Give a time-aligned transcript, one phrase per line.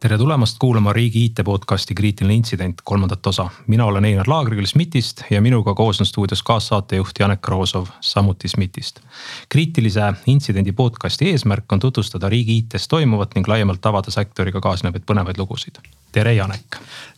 [0.00, 3.48] tere tulemast kuulama riigi IT podcasti Kriitiline intsident kolmandat osa.
[3.66, 9.00] mina olen Einar Laagrikill SMIT-ist ja minuga koos on stuudios kaassaatejuht Janek Roosov, samuti SMIT-ist.
[9.48, 15.38] kriitilise intsidendi podcasti eesmärk on tutvustada riigi IT-s toimuvat ning laiemalt avada sektoriga kaasnevaid põnevaid
[15.38, 15.78] lugusid.
[16.12, 16.76] tere, Janek.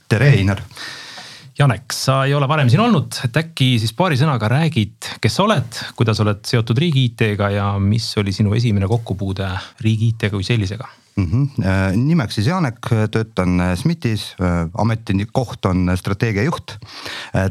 [0.08, 0.60] tere, Einar.
[1.58, 5.44] Janek, sa ei ole varem siin olnud, et äkki siis paari sõnaga räägid, kes sa
[5.44, 9.50] oled, kuidas oled seotud riigi IT-ga ja mis oli sinu esimene kokkupuude
[9.84, 11.26] riigi IT-ga kui sellisega mm.
[11.26, 11.96] -hmm.
[11.96, 12.80] nimeks siis Janek,
[13.10, 16.78] töötan äh, SMIT-is, äh, ametikoht on strateegiajuht.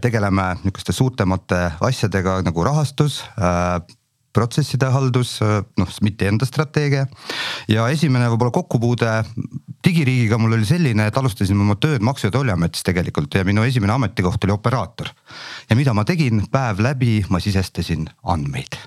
[0.01, 3.23] tegeleme nihukeste suurtemate asjadega nagu rahastus
[4.33, 5.37] protsesside haldus,
[5.77, 7.05] noh SMIT-i enda strateegia.
[7.67, 9.11] ja esimene võib-olla kokkupuude
[9.85, 13.93] digiriigiga mul oli selline, et alustasin oma tööd Maksu- ja Tolliametis tegelikult ja minu esimene
[13.93, 15.11] ametikoht oli operaator.
[15.69, 18.77] ja mida ma tegin, päev läbi ma sisestasin andmeid.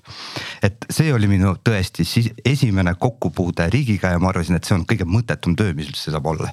[0.63, 2.07] et see oli minu tõesti
[2.45, 6.27] esimene kokkupuude riigiga ja ma arvasin, et see on kõige mõttetum töö, mis üldse saab
[6.27, 6.53] olla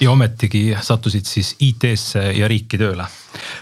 [0.00, 3.06] ja ometigi sattusid siis IT-sse ja riiki tööle.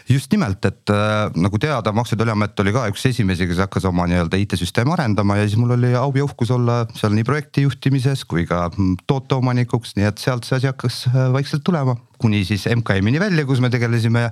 [0.08, 3.84] just nimelt, et äh, nagu teada, Maksu- ja Tolliamet oli ka üks esimesi, kes hakkas
[3.88, 7.66] oma nii-öelda IT-süsteemi arendama ja siis mul oli au ja uhkus olla seal nii projekti
[7.66, 11.96] juhtimises kui ka mm, tooteomanikuks, nii et sealt see asi hakkas äh, vaikselt tulema.
[12.18, 14.30] kuni siis MKM-ini välja, kus me tegelesime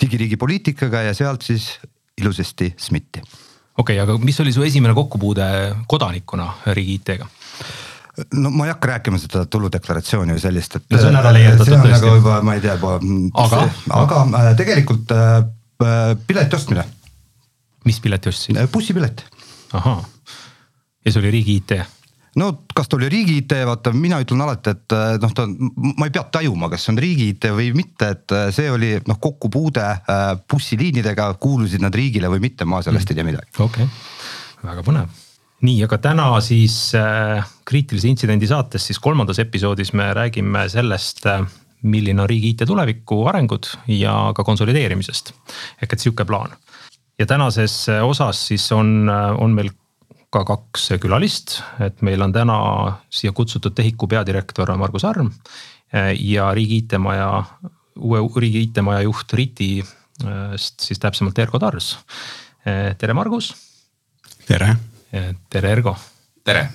[0.00, 1.74] digiriigi poliitikaga ja sealt siis
[2.20, 3.20] ilusasti SMIT-i.
[3.20, 5.48] okei okay,, aga mis oli su esimene kokkupuude
[5.88, 7.28] kodanikuna riigi IT-ga?
[8.32, 10.86] No ma ei hakka rääkima seda tuludeklaratsiooni või sellist, et.
[10.94, 11.92] see on ära leiutatud tõesti.
[11.92, 12.96] nagu juba, ma ei tea juba.
[13.42, 13.64] aga,
[13.98, 15.34] aga äh, tegelikult äh,
[15.84, 16.86] äh, pileti ostmine.
[17.84, 18.62] mis pileti ostsid?
[18.72, 19.24] bussipilet.
[19.76, 20.00] ahah,
[21.04, 21.76] ja see oli riigi IT?
[22.40, 26.16] no kas ta oli riigi IT, vaata mina ütlen alati, et noh, ta, ma ei
[26.16, 29.86] pea tajuma, kas see on riigi IT või mitte, et see oli noh kokkupuude
[30.48, 33.12] bussiliinidega, kuulusid nad riigile või mitte, ma sellest mm.
[33.12, 33.56] ei tea midagi.
[33.60, 35.25] okei okay., väga põnev
[35.64, 41.46] nii, aga täna siis äh, kriitilise intsidendi saates siis kolmandas episoodis me räägime sellest äh,,
[41.82, 45.32] milline on riigi IT tuleviku arengud ja ka konsolideerimisest.
[45.82, 46.56] ehk et sihuke plaan.
[47.18, 49.70] ja tänases äh, osas siis on, äh, on meil
[50.30, 52.58] ka kaks külalist, et meil on täna
[53.10, 55.30] siia kutsutud TEHIK-u peadirektor Margus Arm
[55.94, 57.44] äh, ja riigi IT-maja,
[57.96, 61.96] uue riigi IT-maja juht RITi-st siis täpsemalt Ergo Tars.
[62.98, 63.54] tere, Margus.
[64.48, 64.76] tere
[65.50, 65.96] tere, Ergo.
[66.44, 66.68] tere.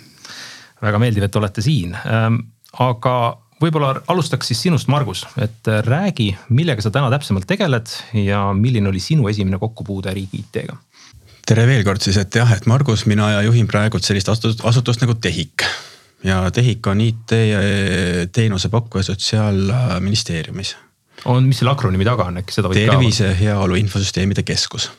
[0.81, 2.39] väga meeldiv, et olete siin, ähm,
[2.81, 3.15] aga
[3.61, 8.89] võib-olla alustaks siis sinust, Margus, et äh, räägi, millega sa täna täpsemalt tegeled ja milline
[8.89, 10.77] oli sinu esimene kokkupuude riigi IT-ga?
[11.45, 15.03] tere veel kord siis, et jah, et Margus, mina ja juhin praegult sellist asutust, asutust
[15.03, 15.65] nagu TEHIK.
[16.23, 17.37] ja TEHIK on IT
[18.31, 20.75] teenuse pakkuja Sotsiaalministeeriumis.
[21.25, 23.01] on, mis selle akronüümi taga on, äkki seda võid tervise, ka?
[23.01, 24.91] tervise, heaolu infosüsteemide keskus.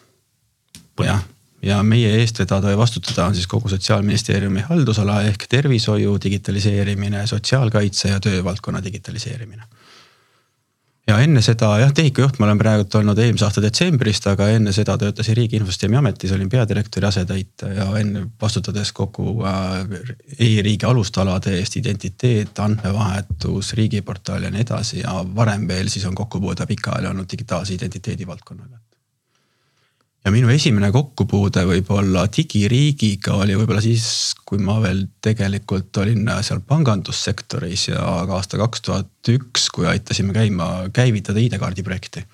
[1.03, 1.23] jah
[1.63, 8.09] ja meie eest vedada ja vastutada on siis kogu sotsiaalministeeriumi haldusala ehk tervishoiu digitaliseerimine, sotsiaalkaitse
[8.09, 9.63] ja töövaldkonna digitaliseerimine.
[11.07, 14.73] ja enne seda jah, TEHIK-u juht ma olen praegult olnud eelmise aasta detsembrist, aga enne
[14.73, 19.83] seda töötasin Riigi Infosüsteemi Ametis, olin peadirektori asetäitja ja enne vastutades kogu äh,
[20.39, 26.67] e-riigi alustalade eest identiteet, andmevahetus, riigiportaal ja nii edasi ja varem veel siis on kokkupuude
[26.71, 28.79] pikaajaline olnud digitaalse identiteedi valdkonnaga
[30.23, 34.07] ja minu esimene kokkupuude võib-olla digiriigiga oli võib-olla siis,
[34.47, 40.89] kui ma veel tegelikult olin seal pangandussektoris ja aasta kaks tuhat üks, kui aitasime käima,
[40.95, 42.25] käivitada ID-kaardi projekti.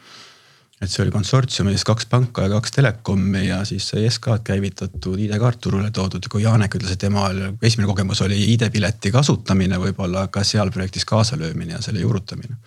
[0.78, 5.60] et see oli konsortsiumis kaks panka ja kaks telekomi ja siis sai SK-d käivitatud, ID-kaart
[5.60, 7.25] turule toodud ja kui Janek ütles, et tema
[7.62, 12.60] esimene kogemus oli ID-pileti kasutamine, võib-olla ka seal projektis kaasalöömine ja selle juurutamine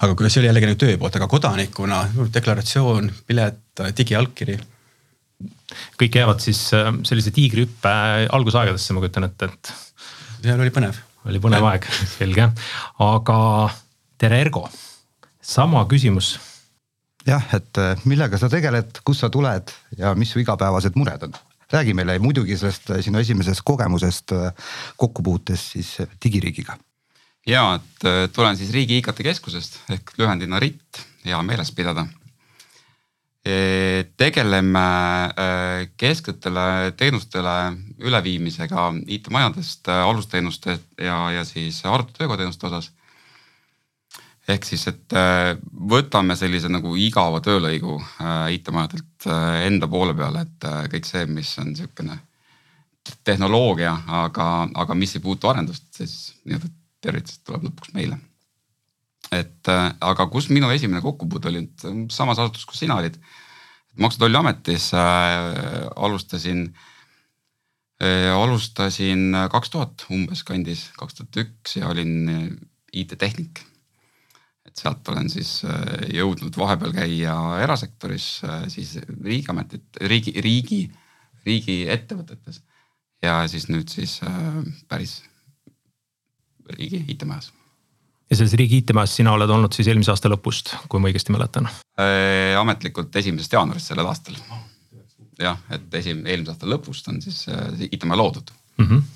[0.00, 2.02] aga kui see oli jällegi nagu töö poolt, aga kodanikuna
[2.34, 4.58] deklaratsioon, pilet, digiallkiri.
[5.98, 7.92] kõik jäävad siis äh, sellise tiigrihüppe
[8.30, 9.72] algusaegadesse, ma kujutan ette, et.
[10.42, 10.98] seal oli põnev.
[11.26, 11.86] oli põnev aeg,
[12.16, 12.48] selge,
[13.06, 13.38] aga
[14.18, 14.66] tere, Ergo,
[15.42, 16.34] sama küsimus.
[17.26, 21.40] jah, et äh, millega sa tegeled, kust sa tuled ja mis su igapäevased mured on?
[21.72, 24.34] räägi meile muidugi sellest äh, sinu esimesest kogemusest
[25.00, 26.76] kokkupuutes siis digiriigiga
[27.46, 32.06] ja, et äh, tulen siis Riigi IKT Keskusest ehk lühendina RIT, hea meeles pidada.
[33.42, 34.82] E, tegeleme
[35.34, 37.54] äh, kesksetele teenustele
[37.98, 42.92] üleviimisega IT-majadest äh, alusteenuste ja, ja siis arvutitöökoteenuste osas.
[44.48, 45.14] ehk siis, et
[45.90, 47.94] võtame sellise nagu igava töölõigu
[48.50, 49.26] IT-majadelt
[49.68, 52.18] enda poole peale, et kõik see, mis on sihukene
[53.24, 56.70] tehnoloogia, aga, aga mis ei puutu arendust, siis nii-öelda
[57.02, 58.18] tervitused tuleb lõpuks meile.
[59.32, 61.62] et äh, aga kus minu esimene kokkupuude oli,
[62.12, 63.18] samas asutuses, kus sina olid.
[63.96, 66.64] maksu- ja Tolliametis äh, alustasin
[68.02, 72.48] äh,, alustasin kaks tuhat umbes kandis, kaks tuhat üks ja olin äh,
[72.92, 73.64] IT-tehnik.
[74.66, 80.82] et sealt olen siis äh, jõudnud vahepeal käia erasektoris äh,, siis riigiametit, riigi, riigi,
[81.46, 82.62] riigiettevõtetes
[83.22, 85.20] ja siis nüüd siis äh, päris
[86.70, 87.52] riigi IT-majas
[88.32, 91.68] ja selles riigi IT-majas sina oled olnud siis eelmise aasta lõpust, kui ma õigesti mäletan?
[92.00, 94.38] Äh, ametlikult esimesest jaanuarist sellel aastal.
[95.42, 98.86] jah, et esim-, eelmise aasta lõpust on siis äh, IT-maja loodud mm.
[98.86, 99.10] -hmm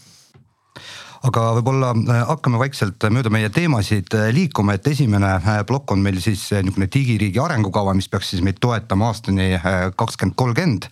[1.25, 6.03] aga võib-olla äh, hakkame vaikselt mööda meie teemasid äh, liikuma, et esimene äh, plokk on
[6.05, 9.49] meil siis niisugune digiriigi arengukava, mis peaks siis meid toetama aastani
[9.97, 10.89] kakskümmend kolmkümmend.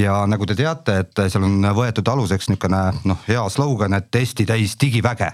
[0.00, 4.46] ja nagu te teate, et seal on võetud aluseks niisugune noh, hea slogan, et Eesti
[4.46, 5.32] täis digiväge.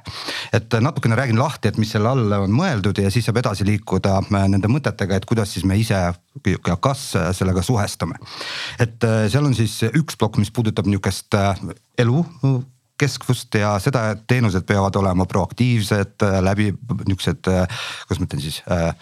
[0.53, 4.21] et natukene räägin lahti, et mis selle all on mõeldud ja siis saab edasi liikuda
[4.31, 8.19] nende mõtetega, et kuidas siis me ise ja kas sellega suhestume.
[8.79, 11.35] et seal on siis üks plokk, mis puudutab niisugust
[11.99, 12.25] elu
[13.00, 16.70] kestvust ja seda, et teenused peavad olema proaktiivsed läbi
[17.08, 18.93] niuksed, kuidas ma ütlen siis äh,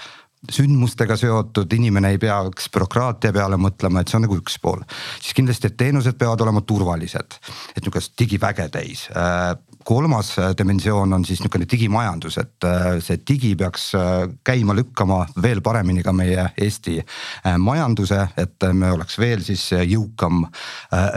[0.52, 4.84] sündmustega seotud, inimene ei peaks bürokraatia peale mõtlema, et see on nagu üks pool.
[5.20, 7.38] siis kindlasti, et teenused peavad olema turvalised,
[7.74, 9.08] et nihukest digiväge täis.
[9.10, 9.56] Äh,
[9.88, 15.62] kolmas dimensioon on siis nihukene digimajandus, et äh, see digi peaks äh, käima lükkama veel
[15.64, 16.98] paremini ka meie Eesti
[17.62, 20.44] majanduse, et me oleks veel siis jõukam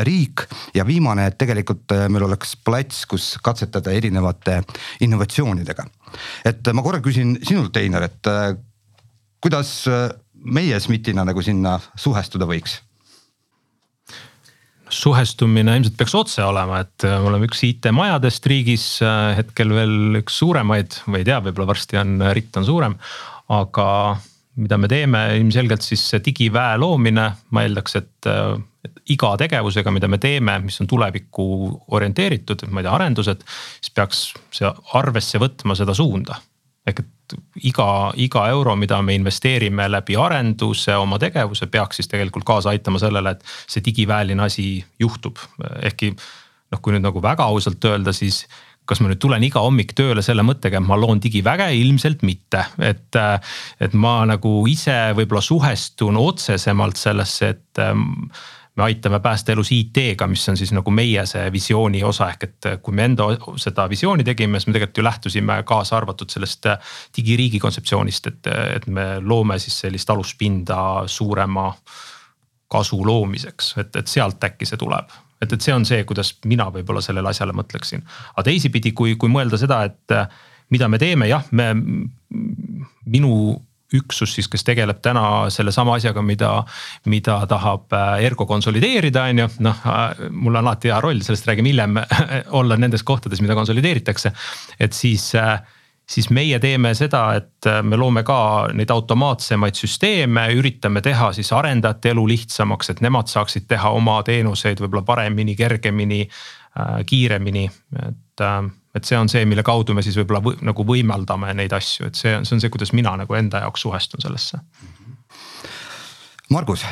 [0.08, 0.46] riik.
[0.76, 4.62] ja viimane, et tegelikult meil oleks plats, kus katsetada erinevate
[5.02, 5.86] innovatsioonidega.
[6.46, 8.28] et ma korra küsin sinult, Einar, et
[9.42, 12.80] kuidas äh, meie SMIT-ina nagu sinna suhestuda võiks?
[14.96, 20.20] Suhestumine ilmselt peaks otse olema, et äh, me oleme üks IT-majadest riigis, äh, hetkel veel
[20.22, 22.98] üks suuremaid või ei tea, võib-olla varsti on, ritt on suurem.
[23.52, 23.88] aga
[24.62, 28.30] mida me teeme, ilmselgelt siis see digiväe loomine, ma eeldaks, et,
[28.86, 31.46] et iga tegevusega, mida me teeme, mis on tulevikku
[31.96, 33.44] orienteeritud, ma ei tea, arendused,
[33.80, 34.24] siis peaks
[34.56, 36.40] see arvesse võtma seda suunda
[36.88, 37.36] ehk et
[37.70, 37.88] iga,
[38.20, 43.36] iga euro, mida me investeerime läbi arenduse, oma tegevuse, peaks siis tegelikult kaasa aitama sellele,
[43.36, 44.68] et see digiväeline asi
[45.00, 45.40] juhtub.
[45.82, 48.46] ehkki noh, kui nüüd nagu väga ausalt öelda, siis
[48.90, 52.66] kas ma nüüd tulen iga hommik tööle selle mõttega, et ma loon digiväge, ilmselt mitte,
[52.82, 53.20] et.
[53.80, 57.84] et ma nagu ise võib-olla suhestun otsesemalt sellesse, et
[58.78, 62.70] me aitame päästa elus IT-ga, mis on siis nagu meie see visiooni osa, ehk et
[62.84, 63.28] kui me enda
[63.60, 66.70] seda visiooni tegime, siis me tegelikult ju lähtusime kaasa arvatud sellest
[67.18, 71.68] digiriigi kontseptsioonist, et, et me loome siis sellist aluspinda suurema
[72.72, 76.70] kasu loomiseks, et, et sealt äkki see tuleb et, et see on see, kuidas mina
[76.72, 78.04] võib-olla sellele asjale mõtleksin.
[78.36, 80.16] aga teisipidi, kui, kui mõelda seda, et
[80.72, 81.74] mida me teeme, jah, me,
[83.10, 83.34] minu
[83.98, 86.52] üksus siis, kes tegeleb täna sellesama asjaga, mida,
[87.12, 91.48] mida tahab äh, Ergo konsolideerida, on ju, noh äh, mul on alati hea roll, sellest
[91.50, 92.00] räägime hiljem
[92.62, 94.32] olla nendes kohtades, mida konsolideeritakse.
[94.80, 95.60] et siis, äh,
[96.08, 102.16] siis meie teeme seda, et me loome ka neid automaatsemaid süsteeme, üritame teha siis arendajate
[102.16, 106.26] elu lihtsamaks, et nemad saaksid teha oma teenuseid võib-olla paremini, kergemini,
[107.08, 107.64] kiiremini,
[108.08, 108.44] et
[108.96, 112.20] et see on see, mille kaudu me siis võib-olla või, nagu võimaldame neid asju, et
[112.20, 114.60] see on, see on see, kuidas mina nagu enda jaoks suhestun sellesse.
[116.52, 116.84] Margus,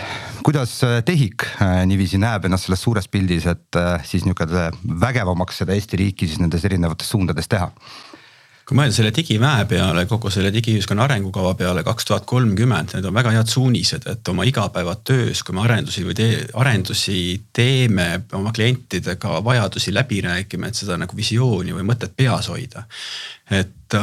[0.44, 4.70] kuidas äh, TEHIK äh, niiviisi näeb ennast selles suures pildis, et äh, siis niisugune
[5.02, 7.68] vägevamaks seda Eesti riiki siis nendes erinevates suundades teha?
[8.70, 13.16] Kui mõelda selle digiväe peale, kogu selle digiühiskonna arengukava peale kaks tuhat kolmkümmend, need on
[13.18, 17.22] väga head suunised, et oma igapäevatöös, kui me arendusi või tee, arendusi
[17.56, 18.06] teeme,
[18.38, 22.86] oma klientidega vajadusi läbi räägime, et seda nagu visiooni või mõtet peas hoida
[23.50, 24.02] et äh,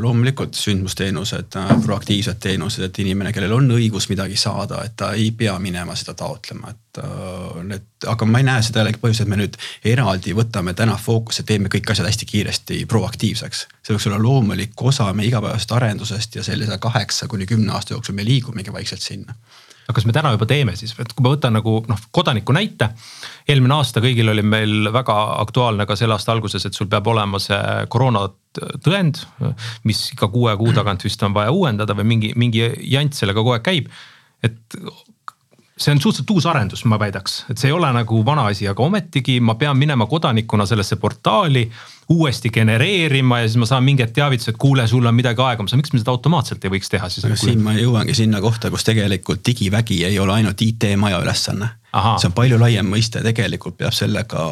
[0.00, 5.30] loomulikult sündmusteenused äh,, proaktiivsed teenused, et inimene, kellel on õigus midagi saada, et ta ei
[5.36, 9.32] pea minema seda taotlema, et äh, need, aga ma ei näe seda jällegi põhjust, et
[9.32, 9.58] me nüüd
[9.92, 13.66] eraldi võtame täna fookusse, teeme kõik asjad hästi kiiresti proaktiivseks.
[13.82, 18.16] see võiks olla loomulik osa meie igapäevasest arendusest ja sellise kaheksa kuni kümne aasta jooksul
[18.16, 19.36] me liigumegi vaikselt sinna
[19.90, 22.92] aga kas me täna juba teeme siis, et kui ma võtan nagu noh, kodaniku näite.
[23.50, 27.42] eelmine aasta kõigil oli meil väga aktuaalne ka selle aasta alguses, et sul peab olema
[27.42, 29.22] see koroonatõend.
[29.84, 33.56] mis iga kuue kuu tagant vist on vaja uuendada või mingi, mingi jant sellega kogu
[33.56, 33.90] aeg käib.
[34.42, 34.78] et
[35.80, 38.84] see on suhteliselt uus arendus, ma väidaks, et see ei ole nagu vana asi, aga
[38.84, 41.64] ometigi ma pean minema kodanikuna sellesse portaali
[42.10, 45.74] uuesti genereerima ja siis ma saan mingi hetk teavituse, et kuule, sul on midagi aegumas,
[45.78, 47.26] miks me seda automaatselt ei võiks teha siis?
[47.38, 51.76] siin ma jõuangi sinna kohta, kus tegelikult digivägi ei ole ainult IT-maja ülesanne.
[51.90, 54.42] See on palju laiem mõiste, tegelikult peab sellega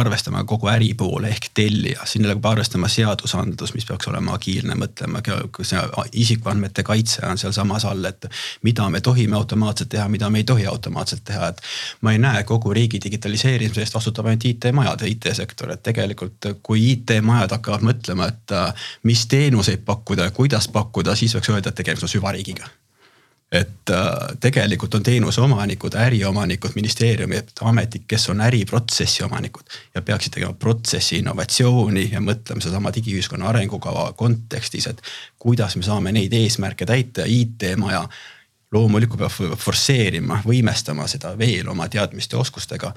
[0.00, 5.20] arvestama kogu äri poole ehk tellija, sinna peab arvestama seadusandlus, mis peaks olema agiilne, mõtlema,
[6.16, 8.24] isikuandmete kaitse on sealsamas all, et
[8.64, 11.60] mida me tohime automaatselt teha, mida me ei tohi automaatselt teha, et.
[12.00, 16.82] ma ei näe kogu riigi digitaliseerimise eest vastutab ainult IT-majad ja IT-sektor, et tegelikult kui
[16.92, 18.56] IT-majad hakkavad mõtlema, et
[19.06, 22.66] mis teenuseid pakkuda ja kuidas pakkuda, siis võiks öelda, et tegemist on süvariigiga.
[23.52, 30.34] Et äh, tegelikult on teenuse omanikud, äriomanikud, ministeeriumid, ametid, kes on äriprotsessi omanikud ja peaksid
[30.34, 35.02] tegema protsessi innovatsiooni ja mõtlema sedasama digiühiskonna arengukava kontekstis, et
[35.38, 38.02] kuidas me saame neid eesmärke täita ja IT-maja
[38.74, 42.90] loomulikult peab forsseerima, võimestama seda veel oma teadmiste ja oskustega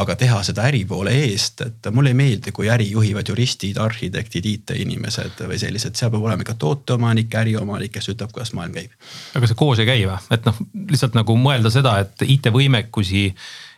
[0.00, 4.46] aga teha seda äri poole eest, et mulle ei meeldi, kui äri juhivad juristid, arhitektid,
[4.54, 8.94] IT-inimesed või sellised, seal peab olema ikka tooteomanik, äriomanik, kes ütleb, kuidas maailm käib.
[9.38, 13.26] aga see koos ei käi või, et noh, lihtsalt nagu mõelda seda, et IT-võimekusi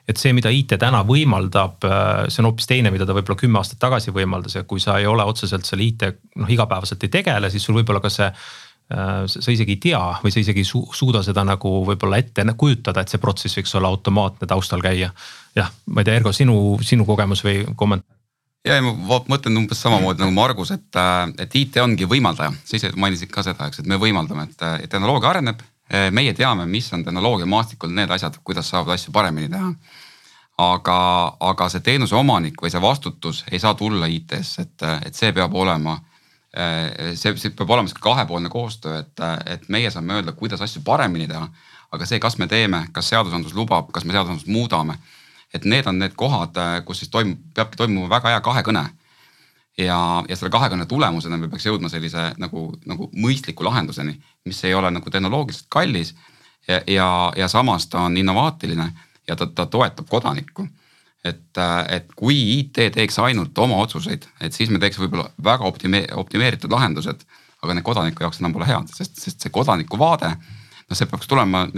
[0.08, 1.84] et see, mida IT täna võimaldab,
[2.26, 4.56] see on hoopis teine, mida ta võib-olla kümme aastat tagasi võimaldas.
[4.58, 6.08] Ja kui sa ei ole otseselt selle IT
[6.42, 8.26] noh igapäevaselt ei tegele, siis sul võib-olla ka see
[9.26, 13.00] sa isegi ei tea või sa isegi ei su suuda seda nagu võib-olla ette kujutada,
[13.00, 15.12] et see protsess võiks olla automaatne taustal käia
[15.56, 18.16] jah, ma ei tea, Ergo, sinu, sinu kogemus või kommentaar?
[18.66, 21.00] ja, ja ma mõtlen umbes samamoodi nagu Margus, et,
[21.42, 25.32] et IT ongi võimaldaja, sa ise mainisid ka seda, eks, et me võimaldame, et tehnoloogia
[25.34, 25.62] areneb.
[26.10, 29.72] meie teame, mis on tehnoloogia maastikul need asjad, kuidas saab asju paremini teha.
[30.58, 30.96] aga,
[31.40, 35.54] aga see teenuse omanik või see vastutus ei saa tulla IT-sse, et, et see peab
[35.54, 35.98] olema
[36.52, 41.28] see, see peab olema sihuke kahepoolne koostöö, et, et meie saame öelda, kuidas asju paremini
[41.28, 41.48] teha.
[41.92, 44.98] aga see, kas me teeme, kas seadusandlus lubab, kas me seadusandlust muudame
[45.54, 48.84] et need on need kohad, äh, kus siis toimub, peabki toimuma väga hea kahekõne.
[49.78, 54.74] ja, ja selle kahekõne tulemusena me peaks jõudma sellise nagu, nagu mõistliku lahenduseni, mis ei
[54.74, 56.14] ole nagu tehnoloogiliselt kallis.
[56.68, 58.92] ja, ja, ja samas ta on innovaatiline
[59.28, 60.66] ja ta, ta toetab kodanikku.
[61.24, 65.68] Et, äh, et kui IT teeks ainult oma otsuseid, et siis me teeks võib-olla väga
[65.68, 67.24] optime-, optimeeritud lahendused.
[67.62, 70.32] aga need kodaniku jaoks enam pole head, sest, sest see kodaniku vaade,
[70.90, 71.68] no see peaks tulema,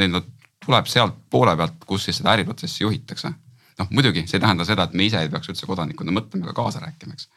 [0.64, 3.34] tuleb sealt poole pealt, kus siis seda äriprotsessi juhitakse
[3.78, 6.56] noh, muidugi see ei tähenda seda, et me ise ei peaks üldse kodanikuna mõtlema ega
[6.56, 7.28] kaasa rääkima, eks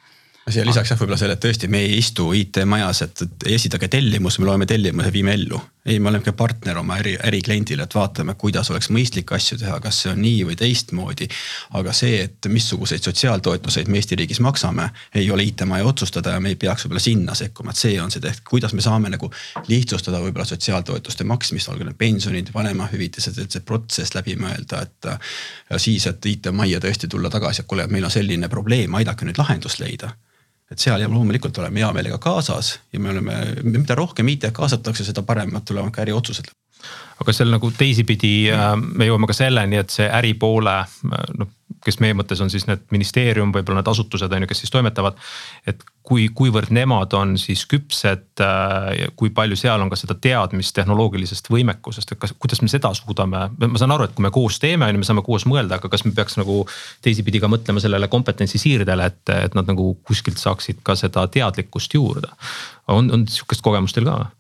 [0.54, 4.48] siia lisaks jah, võib-olla selle, et tõesti, me ei istu IT-majas, et esitage tellimus, me
[4.48, 5.60] loeme tellimuse, viime ellu.
[5.88, 10.02] Ei, me oleme partner oma äri, ärikliendile, et vaatame, kuidas oleks mõistlik asju teha, kas
[10.04, 11.28] see on nii või teistmoodi.
[11.80, 16.50] aga see, et missuguseid sotsiaaltoetuseid me Eesti riigis maksame, ei ole IT-maja otsustada ja me
[16.54, 19.32] ei peaks võib-olla sinna sekkuma, et see on see tehk, kuidas me saame nagu
[19.68, 25.12] lihtsustada võib-olla sotsiaaltoetuste maksmist, olgu need pensionid, vanemahüvitised, et see protsess läbi mõelda, et.
[25.72, 29.40] ja siis, et IT-majja tõesti tulla tagasi, et kuule, meil on selline probleem, aidake nüüd
[29.40, 30.12] lahendust leida
[30.72, 35.06] et seal ja loomulikult oleme hea meelega kaasas ja me oleme, mida rohkem IT-d kaasatakse,
[35.08, 36.52] seda paremad tulevad ka äriotsused.
[37.22, 41.54] Aga seal nagu teisipidi äh, me jõuame ka selleni, et see äripoole äh, noh
[41.88, 45.16] kes meie mõttes on siis need ministeerium, võib-olla need asutused on ju, kes siis toimetavad.
[45.68, 50.76] et kui, kuivõrd nemad on siis küpsed, äh, kui palju seal on ka seda teadmist
[50.76, 54.60] tehnoloogilisest võimekusest, et kas, kuidas me seda suudame, ma saan aru, et kui me koos
[54.64, 56.62] teeme, on ju, me saame koos mõelda, aga kas me peaks nagu
[57.06, 62.00] teisipidi ka mõtlema sellele kompetentsi siirdele, et, et nad nagu kuskilt saaksid ka seda teadlikkust
[62.00, 62.32] juurde.
[62.88, 64.32] on, on sihukest kogemust teil ka?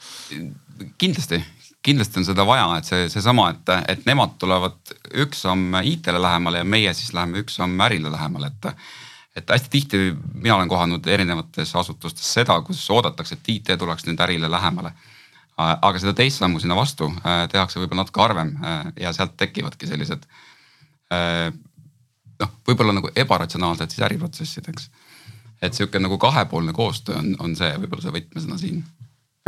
[0.97, 1.41] kindlasti
[1.87, 6.63] kindlasti on seda vaja, et see, seesama, et, et nemad tulevad üks samm IT-le lähemale
[6.63, 8.89] ja meie siis läheme üks samm ärile lähemale, et.
[9.37, 9.99] et hästi tihti
[10.33, 14.91] mina olen kohanud erinevates asutustes seda, kus oodatakse, et IT tuleks nüüd ärile lähemale.
[15.57, 19.87] aga seda teist sammu sinna vastu äh, tehakse võib-olla natuke harvem äh, ja sealt tekivadki
[19.89, 20.27] sellised.
[21.13, 21.49] Äh,
[22.41, 24.89] noh, võib-olla nagu ebaratsionaalsed siis äriprotsessid, eks.
[25.61, 28.83] et sihuke nagu kahepoolne koostöö on, on see võib-olla see võtmesõna siin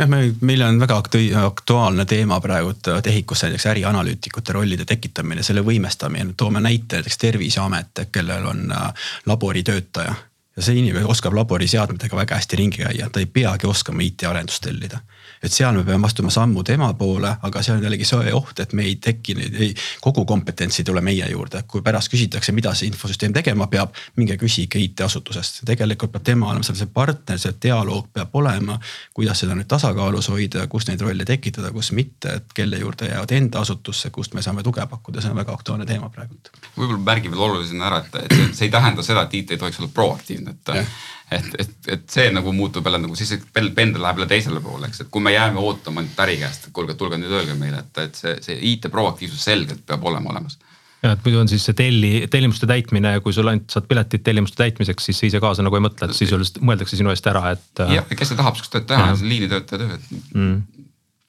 [0.00, 0.96] jah, me, meil on väga
[1.44, 8.46] aktuaalne teema praegu TEHIK-us näiteks ärianalüütikute rollide tekitamine, selle võimestamine, toome näite näiteks Terviseamet, kellel
[8.46, 10.14] on äh, laboritöötaja.
[10.56, 15.00] Ja see inimene oskab laboriseadmetega väga hästi ringi käia, ta ei peagi oskama IT-arendust tellida
[15.42, 18.72] et seal me peame astuma sammu tema poole, aga seal on jällegi see oht, et
[18.76, 19.70] me ei teki neid, ei,
[20.04, 21.62] kogu kompetents ei tule meie juurde.
[21.70, 25.62] kui pärast küsitakse, mida see infosüsteem tegema peab, minge küsige IT-asutusest.
[25.68, 28.78] tegelikult peab tema olema seal see partner, see dialoog peab olema.
[29.14, 33.32] kuidas seda nüüd tasakaalus hoida, kus neid rolle tekitada, kus mitte, et kelle juurde jäävad
[33.36, 36.52] enda asutusse, kust me saame tuge pakkuda, see on väga aktuaalne teema praegult.
[36.76, 39.64] võib-olla märgin veel olulisena ära, et, et see, see ei tähenda seda, et IT ei
[39.64, 40.84] tohiks olla proaktiivne, et ja
[41.30, 45.04] et, et, et see nagu muutub jälle nagu siis pendel läheb jälle teisele poole, eks,
[45.04, 48.02] et kui me jääme ootama ainult äri käest, et kuulge, tulge nüüd öelge meile, et,
[48.06, 50.58] et see, see IT proaktiivsus selgelt peab olema olemas.
[51.02, 54.58] ja et muidu on siis see telli, tellimuste täitmine kui sul ainult saad piletit tellimuste
[54.60, 57.70] täitmiseks, siis sa ise kaasa nagu ei mõtle, et sisuliselt mõeldakse sinu eest ära, et.
[57.86, 60.00] Äh, jah, kes tahab sihukest tööd teha, see on liinitöötaja töö
[60.34, 60.56] mm..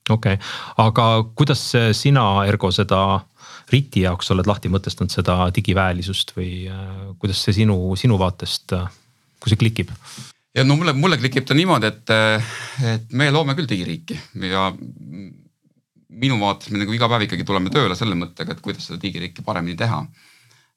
[0.10, 1.68] okei okay., aga kuidas
[2.00, 3.03] sina, Ergo, seda
[3.72, 6.89] RIT-i jaoks oled lahti mõtestanud seda digiväelisust või äh,
[7.22, 8.89] kuidas see sinu, sinu vaatest, äh,
[9.41, 9.91] kui see klikib?
[10.55, 12.13] ja no mulle, mulle klikib ta niimoodi, et,
[12.93, 14.19] et me loome küll digiriiki
[14.51, 14.69] ja
[16.21, 19.45] minu vaates me nagu iga päev ikkagi tuleme tööle selle mõttega, et kuidas seda digiriiki
[19.48, 20.01] paremini teha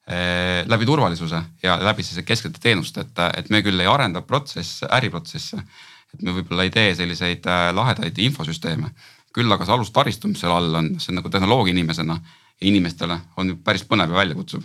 [0.07, 0.63] eh,.
[0.71, 5.59] läbi turvalisuse ja läbi siis kesksete teenuste, et, et me küll ei arenda protsesse, äriprotsesse.
[6.15, 8.93] et me võib-olla ei tee selliseid äh, lahedaid infosüsteeme,
[9.35, 12.15] küll aga see alustaristu, mis seal all on, see on nagu tehnoloogia inimesena
[12.63, 14.63] inimestele on päris põnev ja väljakutsuv.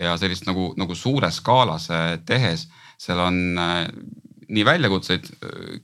[0.00, 2.68] ja sellist nagu, nagu suures skaalas äh, tehes,
[3.00, 3.86] seal on äh,
[4.50, 5.28] nii väljakutseid,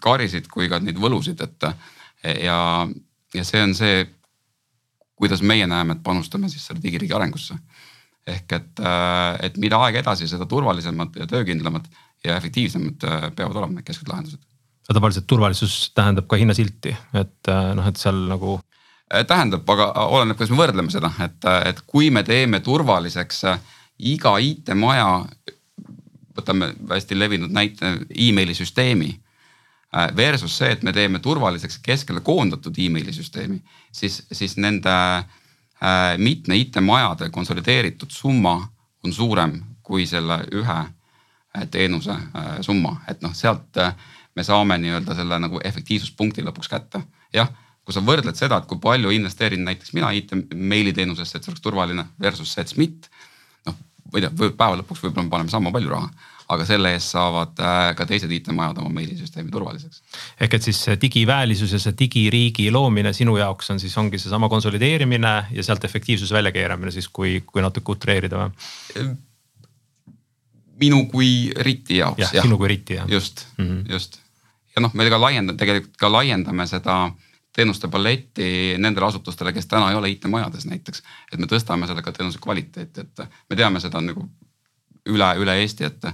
[0.03, 1.67] karisid kui ka neid võlusid, et
[2.43, 2.57] ja,
[3.35, 4.01] ja see on see
[5.17, 7.57] kuidas meie näeme, et panustame siis selle digiriigi arengusse.
[8.27, 11.85] ehk et, äh, et mida aeg edasi, seda turvalisemad ja töökindlamad
[12.25, 14.41] ja efektiivsemad äh, peavad olema need kesksed lahendused.
[14.89, 18.59] aga tavaliselt turvalisus tähendab ka hinnasilti, et äh, noh, et seal nagu.
[19.07, 23.45] tähendab, aga oleneb, kuidas me võrdleme seda, et, et kui me teeme turvaliseks
[23.99, 25.23] iga IT-maja,
[26.37, 29.15] võtame hästi levinud näite emaili süsteemi
[29.97, 33.61] Äh, versus see, et me teeme turvaliseks keskele koondatud emaili süsteemi,
[33.95, 38.59] siis, siis nende äh, mitme IT-majade konsolideeritud summa
[39.05, 39.55] on suurem
[39.87, 42.17] kui selle ühe äh, teenuse
[42.67, 43.79] summa, et noh, sealt
[44.37, 47.01] me saame nii-öelda selle nagu efektiivsuspunkti lõpuks kätte.
[47.33, 47.49] jah,
[47.87, 51.63] kui sa võrdled seda, et kui palju investeerin näiteks mina IT-meili teenusesse, et see oleks
[51.63, 53.09] turvaline versus see, et SMIT.
[54.13, 56.11] Ma ei tea, päeva lõpuks võib-olla me paneme sama palju raha
[56.53, 60.03] aga selle eest saavad äh, ka teised IT-majad oma meilisüsteemi turvaliseks.
[60.41, 65.35] ehk et siis digiväelisus ja see digiriigi loomine sinu jaoks on siis ongi seesama konsolideerimine
[65.51, 69.09] ja sealt efektiivsuse väljakeeramine siis, kui, kui natuke utreerida või?
[70.77, 72.23] minu kui RIT-i jaoks.
[72.23, 73.11] jah ja., sinu kui RIT-i jah.
[73.11, 73.93] just mm, -hmm.
[73.93, 74.21] just
[74.77, 76.99] ja noh, me ka laiendame, tegelikult ka laiendame seda
[77.57, 78.49] teenuste paletti
[78.79, 81.03] nendele asutustele, kes täna ei ole IT-majades näiteks.
[81.33, 84.27] et me tõstame sellega teenuse kvaliteeti, et me teame seda nagu
[85.09, 86.09] üle, üle Eesti, et,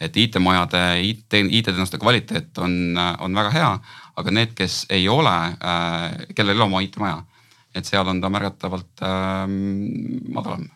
[0.00, 3.72] et IT-majade IT, IT-teenuste kvaliteet on, on väga hea,
[4.16, 7.20] aga need, kes ei ole äh,, kellel ei ole oma IT-maja,
[7.74, 9.44] et seal on ta märgatavalt äh,
[10.38, 10.68] madalam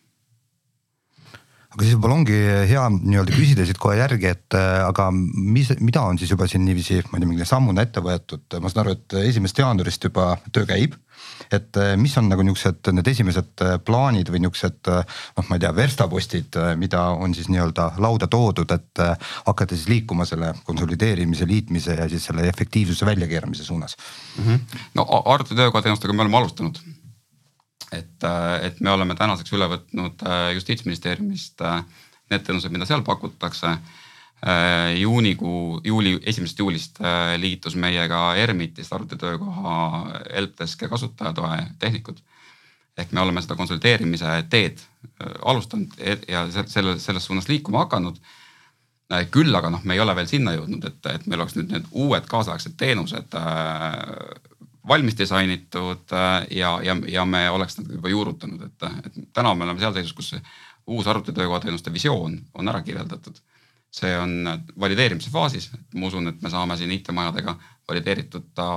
[1.70, 2.38] aga siis võib-olla ongi
[2.70, 6.64] hea nii-öelda küsida siit kohe järgi, et äh, aga mis, mida on siis juba siin
[6.66, 10.32] niiviisi, ma ei tea, mingi sammuna ette võetud, ma saan aru, et esimesest jaanuarist juba
[10.50, 10.98] töö käib.
[11.52, 15.62] et äh, mis on nagu niuksed need esimesed äh, plaanid või niuksed noh, ma ei
[15.62, 19.02] tea, verstapostid, mida on siis nii-öelda lauda toodud, et
[19.46, 23.96] hakata siis liikuma selle konsolideerimise, liitmise ja siis selle efektiivsuse väljakeeramise suunas
[24.38, 24.44] mm.
[24.44, 24.80] -hmm.
[24.94, 26.82] no arvutitöökoha teenustega me oleme alustanud
[27.92, 31.82] et, äh, et me oleme tänaseks üle võtnud äh, justiitsministeeriumist äh,
[32.30, 33.78] need teenused, mida seal pakutakse.
[34.96, 36.98] juunikuu, juuli, esimesest juulist
[37.36, 39.74] liitus meiega ERMITist arvutitöökoha
[40.32, 42.22] helpdesk ja kasutajatoe tehnikud.
[42.96, 44.80] ehk me oleme seda konsolideerimise teed
[45.44, 45.92] alustanud
[46.28, 48.16] ja selle, selles suunas liikuma hakanud
[49.30, 51.92] küll aga noh, me ei ole veel sinna jõudnud, et, et meil oleks nüüd need
[51.92, 53.36] uued kaasaegsed teenused
[54.88, 59.66] valmis disainitud äh, ja, ja, ja me oleks nad juba juurutanud, et, et täna me
[59.66, 60.34] oleme seal seisus, kus
[60.90, 63.40] uus arvutitöökoha teenuste visioon on ära kirjeldatud.
[63.90, 64.46] see on
[64.80, 67.56] valideerimise faasis, ma usun, et me saame siin IT-majadega
[67.88, 68.68] valideeritud ta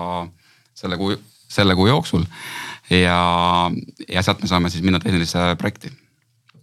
[0.74, 1.14] selle kuu,
[1.48, 2.26] selle kuu jooksul.
[2.90, 3.20] ja,
[4.10, 5.94] ja sealt me saame siis minna tehnilisse projekti.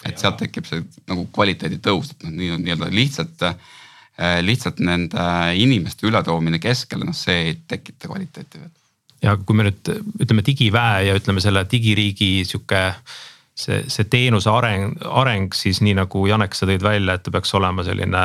[0.04, 3.46] et sealt tekib see nagu kvaliteedi tõus, et noh, nii nii-öelda lihtsalt
[4.42, 5.22] lihtsalt nende
[5.56, 8.79] inimeste ületoomine keskele, noh, see ei tekita kvaliteeti veel
[9.22, 9.90] ja kui me nüüd
[10.22, 12.80] ütleme digiväe ja ütleme selle digiriigi sihuke
[13.54, 17.54] see, see teenuse areng, areng siis nii nagu Janek, sa tõid välja, et ta peaks
[17.58, 18.24] olema selline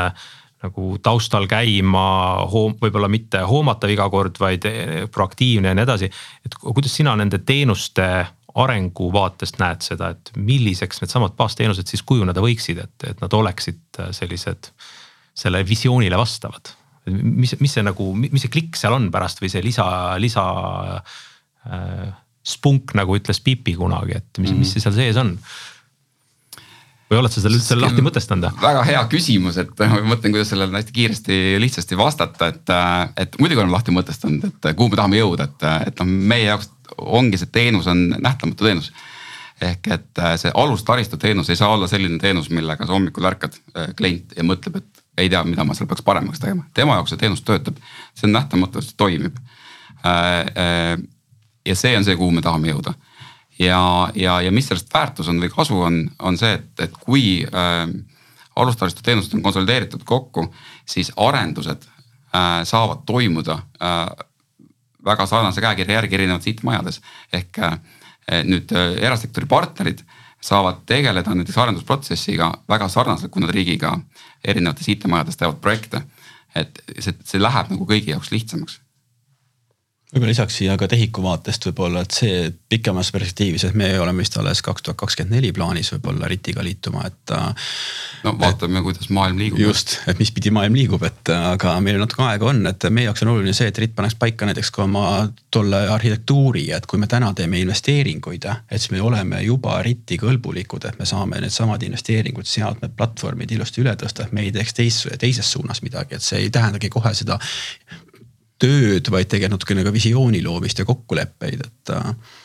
[0.66, 2.06] nagu taustal käima,
[2.50, 4.66] võib-olla mitte hoomatav iga kord, vaid
[5.14, 6.10] proaktiivne ja nii edasi.
[6.46, 8.08] et kuidas sina nende teenuste
[8.56, 14.00] arengu vaatest näed seda, et milliseks needsamad baasteenused siis kujuneda võiksid, et, et nad oleksid
[14.16, 14.72] sellised
[15.36, 16.72] selle visioonile vastavad
[17.12, 19.86] mis, mis see nagu, mis see klikk seal on pärast või see lisa,
[20.22, 20.46] lisa
[21.70, 22.10] äh,
[22.46, 24.60] spunk nagu ütles Pipi kunagi, et mis mm, -hmm.
[24.60, 25.38] mis see seal sees on?
[27.06, 28.62] või oled sa selle üldse lahti mõtestanud?
[28.62, 32.74] väga hea küsimus, et ma mõtlen, kuidas sellele hästi kiiresti ja lihtsasti vastata, et,
[33.22, 36.72] et muidugi oleme lahti mõtestanud, et kuhu me tahame jõuda, et, et noh, meie jaoks
[36.98, 38.92] ongi see teenus on nähtamatu teenus.
[39.62, 43.56] ehk et see alustaristu teenus ei saa olla selline teenus, millega sa hommikul ärkad
[43.96, 47.22] klient ja mõtleb, et ei tea, mida ma seal peaks paremaks tegema, tema jaoks see
[47.22, 47.78] teenus töötab,
[48.14, 49.38] see on nähtamatu, see toimib.
[50.06, 50.98] Äh, äh,
[51.66, 52.94] ja see on see, kuhu me tahame jõuda.
[53.60, 57.46] ja, ja, ja mis sellest väärtus on või kasu on, on see, et, et kui
[57.48, 57.86] äh,
[58.56, 60.48] alustaristu teenused on konsolideeritud kokku,
[60.86, 64.26] siis arendused äh, saavad toimuda äh,
[65.06, 67.02] väga sarnase käekirja järgi erinevates IT-majades.
[67.34, 67.80] ehk äh,
[68.44, 70.02] nüüd äh, erasektori partnerid
[70.46, 73.96] saavad tegeleda näiteks arendusprotsessiga väga sarnaselt, kui nad riigiga
[74.46, 76.02] erinevates IT-majades teevad projekte.
[76.56, 78.78] et see, see läheb nagu kõigi jaoks lihtsamaks
[80.14, 84.38] võib-olla lisaks siia ka tehiku vaatest võib-olla, et see pikemas perspektiivis, et me oleme vist
[84.38, 87.34] alles kaks tuhat kakskümmend neli plaanis võib-olla RIT-iga liituma, et.
[88.24, 89.64] no vaatame, kuidas maailm liigub.
[89.64, 93.26] just, et mis pidi maailm liigub, et aga meil natuke aega on, et meie jaoks
[93.26, 95.08] on oluline see, et RIT paneks paika näiteks ka oma
[95.52, 100.86] tolle arhitektuuri, et kui me täna teeme investeeringuid, et siis me oleme juba RIT-i kõlbulikud,
[100.86, 105.04] et me saame needsamad investeeringud, seadmed, platvormid ilusti üle tõsta, et me ei teeks teis,
[105.20, 107.40] teises suunas midagi, et see ei tähendagi kohe seda
[108.62, 111.96] tööd, vaid tegelikult natukene ka visiooni loomist ja kokkuleppeid, et.
[111.96, 112.42] Äh,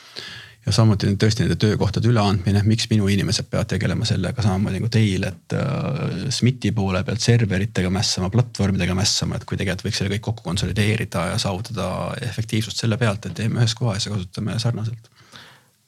[0.66, 5.24] ja samuti tõesti nende töökohtade üleandmine, miks minu inimesed peavad tegelema sellega samamoodi nagu teil,
[5.24, 10.26] et äh, SMIT-i poole pealt serveritega mässama, platvormidega mässama, et kui tegelikult võiks selle kõik
[10.28, 11.88] kokku konsolideerida ja saavutada
[12.28, 15.08] efektiivsust selle pealt, et teeme ühes kohas ja kasutame sarnaselt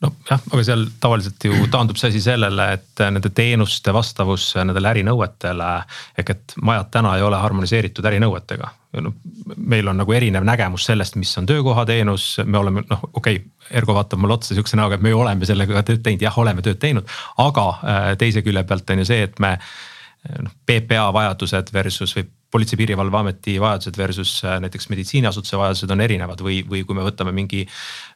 [0.03, 5.71] nojah, aga seal tavaliselt ju taandub see asi sellele, et nende teenuste vastavus nendele ärinõuetele.
[6.19, 8.71] ehk et majad täna ei ole harmoniseeritud ärinõuetega.
[9.01, 9.15] noh,
[9.57, 13.49] meil on nagu erinev nägemus sellest, mis on töökohateenus, me oleme noh, okei okay,.
[13.71, 16.81] Ergo vaatab mulle otsa sihukese näoga, et me oleme sellega tööd teinud, jah, oleme tööd
[16.83, 17.09] teinud,
[17.41, 19.55] aga äh, teise külje pealt on ju see, et me
[20.43, 26.59] noh, PPA vajadused versus või politsei-piirivalveameti vajadused versus äh, näiteks meditsiiniasutuse vajadused on erinevad või,
[26.69, 28.12] või kui me võtame mingi Äh,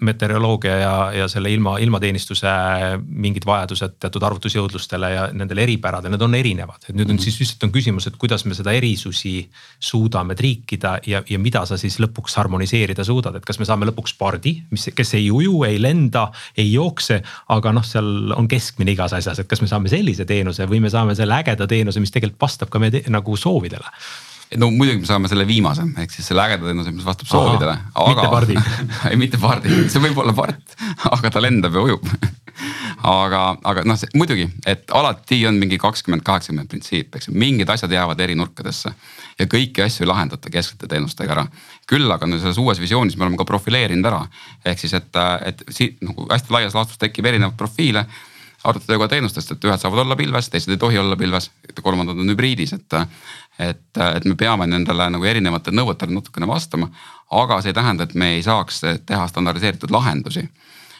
[0.00, 2.50] meteoroloogia ja, ja selle ilma, ilmateenistuse
[3.08, 6.84] mingid vajadused teatud arvutusjõudlustele ja nendele eripäradele, need on erinevad.
[6.88, 7.24] et nüüd on -hmm.
[7.24, 9.48] siis lihtsalt on küsimus, et kuidas me seda erisusi
[9.80, 14.14] suudame triikida ja, ja mida sa siis lõpuks harmoniseerida suudad, et kas me saame lõpuks
[14.18, 17.22] pardi, mis, kes ei uju, ei lenda, ei jookse.
[17.48, 20.90] aga noh, seal on keskmine igas asjas, et kas me saame sellise teenuse või me
[20.90, 23.88] saame selle ägeda teenuse, mis tegelikult vastab ka meie nagu soovidele
[24.56, 27.76] no muidugi me saame selle viimase, ehk siis selle ägeda teenuse, mis vastab soovidele.
[28.08, 28.56] mitte pardi
[29.10, 30.76] ei, mitte pardi, see võib olla part,
[31.16, 32.08] aga ta lendab ja ujub
[33.12, 37.92] aga, aga noh, muidugi, et alati on mingi kakskümmend, kaheksakümmend printsiip, eks ju, mingid asjad
[37.92, 38.94] jäävad eri nurkadesse.
[39.38, 41.46] ja kõiki asju ei lahendata kesksete teenustega ära.
[41.86, 44.24] küll aga no selles uues visioonis me oleme ka profileerinud ära.
[44.64, 48.06] ehk siis, et, et siit nagu hästi laias laastus tekib erinevaid profiile
[48.64, 51.50] arvutada ka teenustest, et ühed saavad olla pilves, teised ei tohi olla pilves,
[51.82, 52.98] kolmandad on hübriidis, et.
[53.58, 56.90] Et, et me peame nendele nagu erinevatele nõuetele natukene vastama,
[57.30, 60.48] aga see ei tähenda, et me ei saaks teha standardiseeritud lahendusi.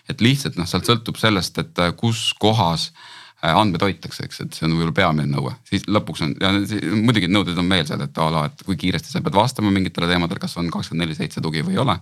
[0.09, 4.65] et lihtsalt noh, sealt sõltub sellest, et kus kohas äh, andmeid hoitakse, eks, et see
[4.67, 6.51] on võib-olla peamine nõue, siis lõpuks on ja
[6.97, 10.09] muidugi nõuded on veel seal, et a la, et kui kiiresti sa pead vastama mingitele
[10.11, 11.99] teemadele, kas on kakskümmend neli seitse tugi või ei ole.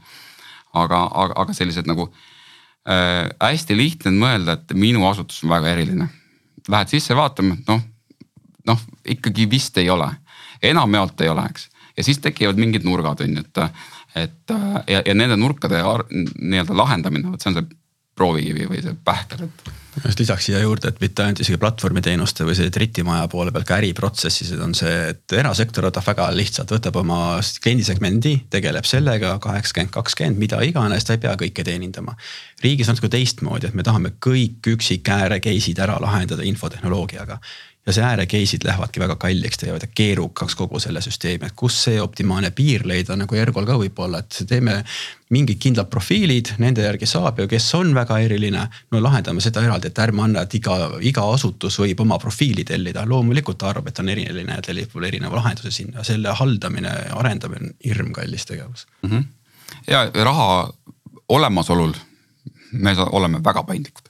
[0.77, 2.09] aga, aga, aga sellised nagu
[2.89, 6.09] äh, hästi lihtne on mõelda, et minu asutus on väga eriline.
[6.69, 7.83] Lähed sisse vaatama, noh,
[8.67, 10.09] noh ikkagi vist ei ole,
[10.63, 11.69] enamjaolt ei ole, eks.
[11.97, 13.83] ja siis tekivad mingid nurgad on ju, et,
[14.23, 14.55] et
[14.87, 17.75] ja, ja nende nurkade nii-öelda lahendamine, vot see on see
[18.17, 19.67] proovikivi või see pähkel, et
[20.05, 23.77] just lisaks siia juurde, et mitte ainult isegi platvormiteenuste või see tritimaja poole peal, ka
[23.81, 27.21] äriprotsessis on see, et erasektor võtab väga lihtsalt, võtab oma
[27.65, 32.17] kliendisegmendi, tegeleb sellega kaheksakümmend, kakskümmend, mida iganes, ta ei pea kõike teenindama.
[32.65, 37.41] riigis on natuke teistmoodi, et me tahame kõik üksik ääre case'id ära lahendada infotehnoloogiaga
[37.87, 42.01] ja see ääre case'id lähevadki väga kalliks, teevad keerukaks kogu selle süsteemi, et kus see
[42.03, 44.81] optimaalne piir leida nagu Ergol ka võib-olla, et teeme
[45.31, 48.67] mingid kindlad profiilid, nende järgi saab ja kes on väga eriline.
[48.91, 53.07] no lahendame seda eraldi, et ärme anna, et iga, iga asutus võib oma profiili tellida,
[53.07, 57.71] loomulikult ta arvab, et on eriline ja tellib erineva lahenduse sinna, selle haldamine ja arendamine
[57.71, 59.11] on hirmkallis tegevus mm.
[59.11, 59.25] -hmm.
[59.91, 60.73] ja raha
[61.29, 61.95] olemasolul
[62.73, 64.06] me oleme väga paindlikud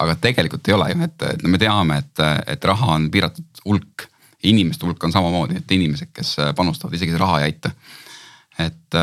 [0.00, 2.22] aga tegelikult ei ole ju, et, et me teame, et,
[2.54, 4.06] et raha on piiratud hulk.
[4.42, 7.70] inimeste hulk on samamoodi, et inimesed, kes panustavad, isegi see raha ei aita.
[8.58, 8.96] et,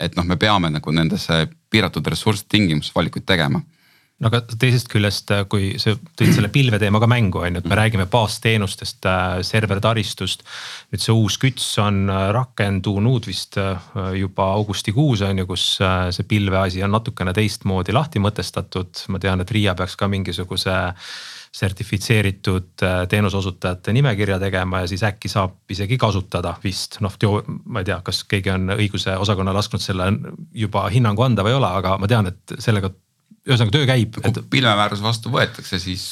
[0.00, 3.62] et noh, me peame nagu nendesse piiratud ressursside tingimustes valikuid tegema
[4.24, 7.60] no aga teisest küljest, äh, kui sa tõid selle pilve teema ka mängu, on ju,
[7.60, 10.46] et me räägime baasteenustest, äh, servertaristust.
[10.94, 13.58] nüüd see uus küts on äh, rakendunud vist
[14.16, 19.04] juba augustikuus on ju, kus see pilveasi on natukene teistmoodi lahti mõtestatud.
[19.12, 20.74] ma tean, et Riia peaks ka mingisuguse
[21.54, 27.14] sertifitseeritud teenuseosutajate nimekirja tegema ja siis äkki saab isegi kasutada vist noh,
[27.70, 30.08] ma ei tea, kas keegi on õiguse osakonna lasknud selle
[30.50, 32.90] juba hinnangu anda või ei ole, aga ma tean, et sellega
[33.48, 34.18] ühesõnaga töö käib.
[34.18, 34.44] kui et...
[34.50, 36.04] pilvemäärus vastu võetakse, siis.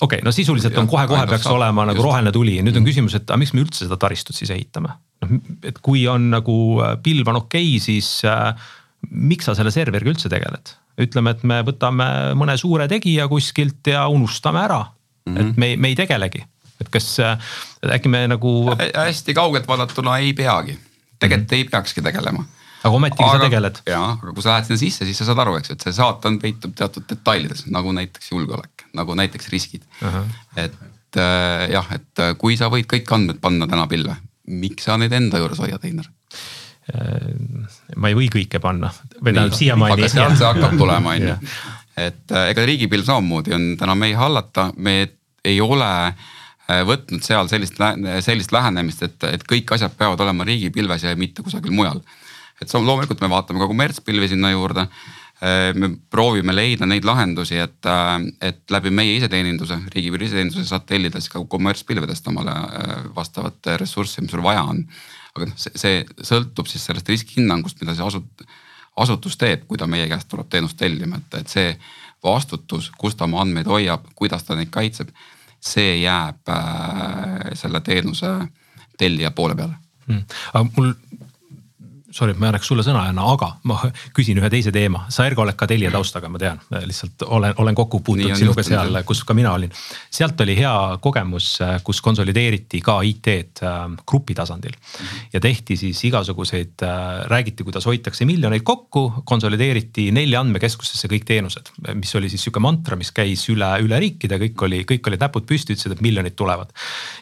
[0.00, 2.08] okei okay,, no sisuliselt on kohe-kohe peaks saab, olema nagu just.
[2.08, 2.90] roheline tuli, nüüd on mm.
[2.90, 4.94] küsimus, et aga miks me üldse seda taristut siis ehitame?
[5.24, 8.72] noh, et kui on nagu äh, pilv on okei okay,, siis äh,
[9.10, 10.74] miks sa selle serveriga üldse tegeled?
[11.04, 12.08] ütleme, et me võtame
[12.38, 15.40] mõne suure tegija kuskilt ja unustame ära mm, -hmm.
[15.40, 16.44] et me, me ei tegelegi,
[16.82, 18.74] et kas äkki me nagu.
[18.74, 20.78] hästi kaugelt vaadatuna ei peagi,
[21.18, 21.64] tegelikult mm -hmm.
[21.64, 22.46] ei peakski tegelema
[22.84, 23.80] aga ometigi aga, sa tegeled.
[23.88, 25.96] jaa, aga kui sa lähed sinna sisse, siis sa saad aru, eks ju, et see
[25.96, 30.08] saatan peitub teatud detailides nagu näiteks julgeolek, nagu näiteks riskid uh.
[30.08, 30.36] -huh.
[30.56, 34.16] et äh, jah, et kui sa võid kõik andmed panna täna pilve,
[34.46, 36.12] miks sa neid enda juures hoiad, Einar?
[36.84, 37.64] Äh,
[37.96, 39.94] ma ei või kõike panna või tähendab siiamaani.
[39.96, 41.36] aga sealt see hakkab tulema, on ju.
[41.96, 44.98] et äh, ega riigipilv samamoodi on täna meie hallata, me
[45.48, 47.80] ei ole äh, võtnud seal sellist,
[48.26, 52.04] sellist lähenemist, et, et kõik asjad peavad olema riigipilves ja mitte kusagil mujal.
[52.62, 54.88] Et loomulikult me vaatame ka kommertspilvi sinna juurde.
[55.74, 57.88] me proovime leida neid lahendusi, et,
[58.40, 62.54] et läbi meie iseteeninduse, riigipilvi iseteeninduse saad tellida siis ka kommertspilvedest omale
[63.16, 64.84] vastavat ressurssi, mis sul vaja on.
[65.34, 68.46] Aga noh, see, see sõltub siis sellest riskihinnangust, mida see asut-,
[68.96, 71.74] asutus teeb, kui ta meie käest tuleb teenust tellima, et, et see
[72.24, 75.10] vastutus, kus ta oma andmeid hoiab, kuidas ta neid kaitseb,
[75.64, 78.30] see jääb äh, selle teenuse
[78.98, 79.80] tellija poole peale.
[80.04, 80.20] Hmm..
[80.52, 80.90] aga mul
[82.14, 83.78] sorry, et ma ei annaks sulle sõna, Anna, aga ma
[84.14, 85.04] küsin ühe teise teema.
[85.12, 89.00] sa Ergo oled ka Telia taustaga, ma tean, lihtsalt olen, olen kokku puutunud sinuga seal,
[89.06, 89.72] kus ka mina olin.
[90.14, 91.48] sealt oli hea kogemus,
[91.84, 94.76] kus konsolideeriti ka IT-d äh, grupi tasandil
[95.32, 101.72] ja tehti siis igasuguseid äh,, räägiti, kuidas hoitakse miljoneid kokku, konsolideeriti nelja andmekeskusesse kõik teenused,
[101.98, 105.48] mis oli siis sihuke mantra, mis käis üle, üle riikide, kõik oli, kõik olid näpud
[105.48, 106.70] püsti, ütlesid, et miljonid tulevad.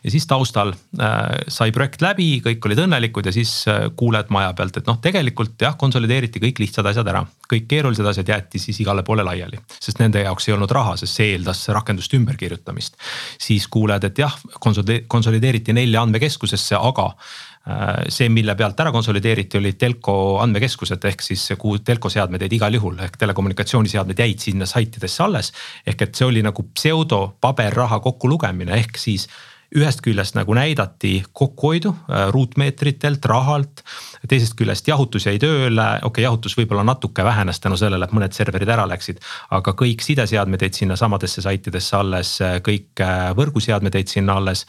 [0.04, 4.52] ja siis taustal äh, sai projekt läbi, kõik olid õnnelikud ja siis äh, kuuled maja
[4.58, 8.80] pealt, et noh, tegelikult jah, konsolideeriti kõik lihtsad asjad ära, kõik keerulised asjad jäeti siis
[8.82, 12.98] igale poole laiali, sest nende jaoks ei olnud raha, sest see eeldas rakenduste ümberkirjutamist.
[13.38, 19.78] siis kuuled, et jah, konsolideeriti nelja andmekeskusesse, aga äh, see, mille pealt ära konsolideeriti, olid
[19.78, 25.22] telko andmekeskused ehk siis kuhu telko seadmed jäid igal juhul ehk telekommunikatsiooniseadmed jäid sinna saitidesse
[25.22, 25.52] alles.
[25.86, 29.28] ehk et see oli nagu pseudo paberraha kokkulugemine ehk siis
[29.76, 33.82] ühest küljest nagu näidati kokkuhoidu äh, ruutmeetritelt, rahalt.
[34.28, 38.36] teisest küljest jahutus jäi tööle, okei okay,, jahutus võib-olla natuke vähenes tänu sellele, et mõned
[38.36, 39.22] serverid ära läksid.
[39.50, 42.36] aga kõik sideseadmed jäid sinna samadesse saitidesse alles,
[42.68, 44.66] kõik äh, võrguseadmed jäid sinna alles.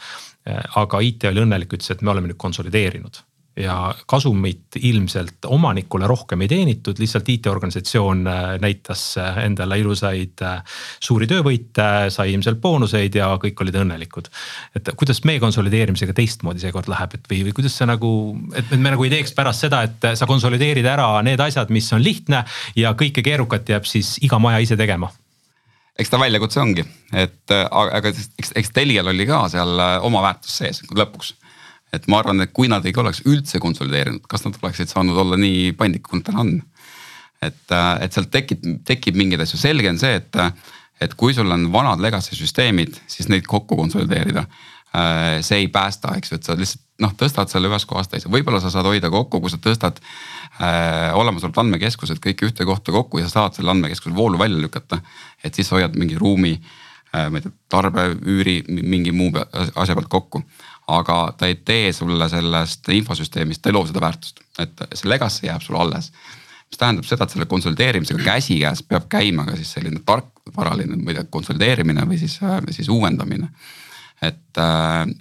[0.48, 3.24] Äh, aga IT oli õnnelik, ütles, et me oleme nüüd konsolideerinud
[3.56, 10.78] ja kasumit ilmselt omanikule rohkem ei teenitud, lihtsalt IT-organisatsioon äh, näitas äh, endale ilusaid äh,
[11.00, 14.30] suuri töövõite, sai ilmselt boonuseid ja kõik olid õnnelikud.
[14.74, 18.10] et kuidas meie konsolideerimisega teistmoodi seekord läheb, et või, või kuidas see nagu,
[18.58, 22.02] et me nagu ei teeks pärast seda, et sa konsolideerid ära need asjad, mis on
[22.02, 22.42] lihtne
[22.76, 25.12] ja kõike keerukat jääb siis iga maja ise tegema
[25.94, 26.82] eks ta väljakutse ongi,
[27.14, 31.36] et aga eks, eks Telial oli ka seal oma väärtus sees lõpuks
[31.94, 35.38] et ma arvan, et kui nad ei oleks üldse konsolideerinud, kas nad oleksid saanud olla
[35.40, 36.54] nii paindlikud, kui nad täna on.
[37.44, 40.38] et, et sealt tekib, tekib mingeid asju, selge on see, et,
[41.04, 44.46] et kui sul on vanad legacy süsteemid, siis neid kokku konsolideerida.
[44.94, 48.28] Äh, see ei päästa, eks ju, et sa lihtsalt noh, tõstad selle ühes kohas täis,
[48.30, 53.18] võib-olla sa saad hoida kokku, kui sa tõstad äh, olemasolevad andmekeskused kõik ühte kohta kokku
[53.18, 55.00] ja sa saad selle andmekeskuse voolu välja lükata.
[55.42, 60.10] et siis hoiad mingi ruumi äh,, ma ei tea, tarbe, üüri, mingi muu asja pealt
[60.10, 60.42] kokku
[60.90, 65.46] aga ta ei tee sulle sellest infosüsteemist, ta ei loo seda väärtust, et see legacy
[65.46, 66.10] jääb sulle alles.
[66.64, 71.18] mis tähendab seda, et selle konsolideerimisega käsikäes peab käima ka siis selline tarkvaraline, ma ei
[71.18, 72.38] tea, konsolideerimine või siis,
[72.70, 73.48] siis uuendamine.
[74.22, 74.62] et,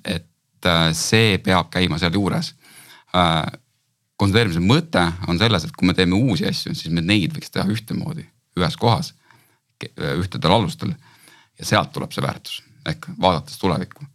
[0.06, 2.54] et see peab käima sealjuures
[4.18, 7.66] konsolideerimise mõte on selles, et kui me teeme uusi asju, siis me neid võiks teha
[7.70, 8.26] ühtemoodi,
[8.60, 9.14] ühes kohas,
[9.84, 10.94] ühtedel alustel.
[11.60, 12.64] Ja sealt tuleb see väärtus.
[12.90, 14.06] Ehk vaadates tulevikku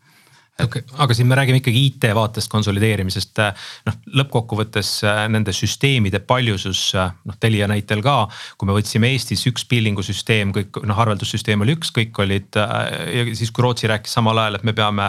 [0.65, 0.83] okay,.
[0.99, 3.41] aga siin me räägime ikkagi IT vaatest konsolideerimisest,
[3.87, 8.29] noh lõppkokkuvõttes äh, nende süsteemide paljusus, äh, noh Telia näitel ka.
[8.59, 12.75] kui me võtsime Eestis üks billing'u süsteem, kõik noh arveldussüsteem oli üks, kõik olid äh,
[13.15, 15.09] ja siis, kui Rootsi rääkis samal ajal, et me peame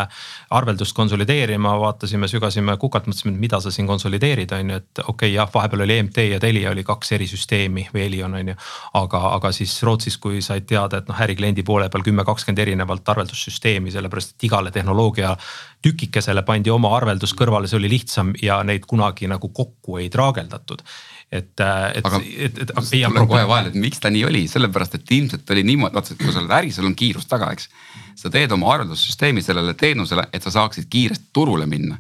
[0.56, 5.14] arveldust konsolideerima, vaatasime, sügasime kukalt, mõtlesime, et mida sa siin konsolideerid, on ju, et okei
[5.14, 8.58] okay,, jah, vahepeal oli EMT ja Telia oli kaks eri süsteemi või Elion on ju.
[9.02, 13.14] aga, aga siis Rootsis, kui said teada, et noh ärikliendi poole peal kümme, kakskümmend erinevat
[13.16, 15.36] arveldussüsteemi, sellepärast et igale tehnoloogia
[15.82, 20.84] tükikesele pandi oma arveldus kõrvale, see oli lihtsam ja neid kunagi nagu kokku ei traageldatud
[21.32, 22.06] et, et.
[22.06, 25.52] aga et, et, et, tulen kohe vahele, et miks ta nii oli, sellepärast et ilmselt
[25.54, 27.70] oli niimoodi, vaata kui sa oled äris, sul on kiirus taga, eks.
[28.18, 32.00] sa teed oma arveldussüsteemi sellele teenusele, et sa saaksid kiiresti turule minna.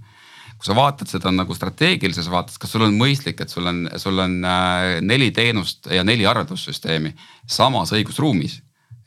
[0.59, 4.17] kui sa vaatad seda nagu strateegilises vaates, kas sul on mõistlik, et sul on, sul
[4.19, 7.13] on äh, neli teenust ja neli arveldussüsteemi
[7.47, 8.57] samas õigusruumis,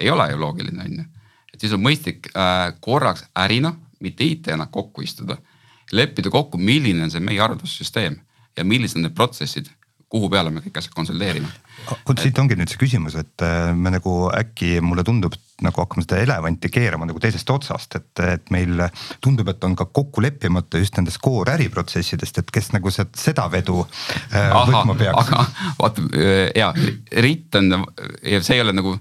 [0.01, 1.09] ei ole ju loogiline, on ju.
[1.53, 5.39] et siis on mõistlik äh, korraks ärina mitte IT-na kokku istuda,
[5.93, 8.19] leppida kokku, milline on see meie arveldussüsteem
[8.57, 9.71] ja millised on need protsessid,
[10.13, 11.49] kuhu peale me kõik asjad konsolideerime.
[11.89, 15.35] vot siit ongi nüüd see küsimus, et äh, me nagu äkki mulle tundub,
[15.65, 18.85] nagu hakkame seda elevanti keerama nagu teisest otsast, et, et meil
[19.25, 23.81] tundub, et on ka kokku leppimata just nendest core äriprotsessidest, et kes nagu seda vedu
[23.87, 25.33] äh, Aha, võtma peaks.
[25.33, 25.47] aga
[25.81, 26.07] vaata
[26.61, 27.75] ja RIT on,
[28.43, 28.99] see ei ole nagu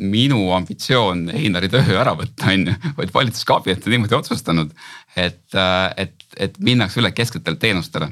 [0.00, 4.72] minu ambitsioon Einari töö ära võtta, on ju, vaid valitsuskabinet on niimoodi otsustanud,
[5.16, 8.10] et, äh, et, et minnakse üle kesksetele teenustele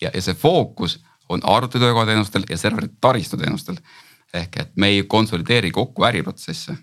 [0.00, 3.76] ja, ja see fookus on arvutitöökohateenustel ja serveri taristuteenustel.
[4.34, 6.76] ehk et me ei konsolideeri kokku äriprotsesse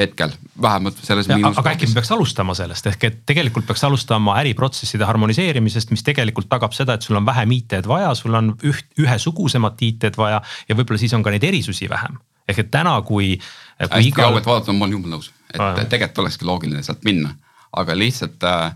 [0.00, 0.30] hetkel,
[0.62, 1.28] vähemalt selles.
[1.30, 6.48] aga äkki me peaks alustama sellest, ehk et tegelikult peaks alustama äriprotsesside harmoniseerimisest, mis tegelikult
[6.48, 10.78] tagab seda, et sul on vähem IT-d vaja, sul on üht, ühesugusemat IT-d vaja ja
[10.78, 12.16] võib-olla siis on ka neid erisusi vähem.
[12.50, 13.86] Ehk et täna, kui, kui.
[13.86, 14.28] hästi igal...
[14.28, 17.32] kaugelt vaadates ma olen jumala nõus, et ah, tegelikult olekski loogiline sealt minna,
[17.80, 18.74] aga lihtsalt äh,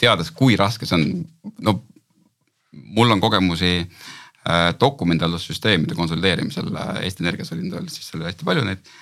[0.00, 1.06] teades, kui raske see on,
[1.66, 1.78] no
[2.96, 8.66] mul on kogemusi äh, dokumendihaldussüsteemide konsolideerimisel äh, Eesti Energias oli nüüd siis oli hästi palju
[8.66, 8.92] neid.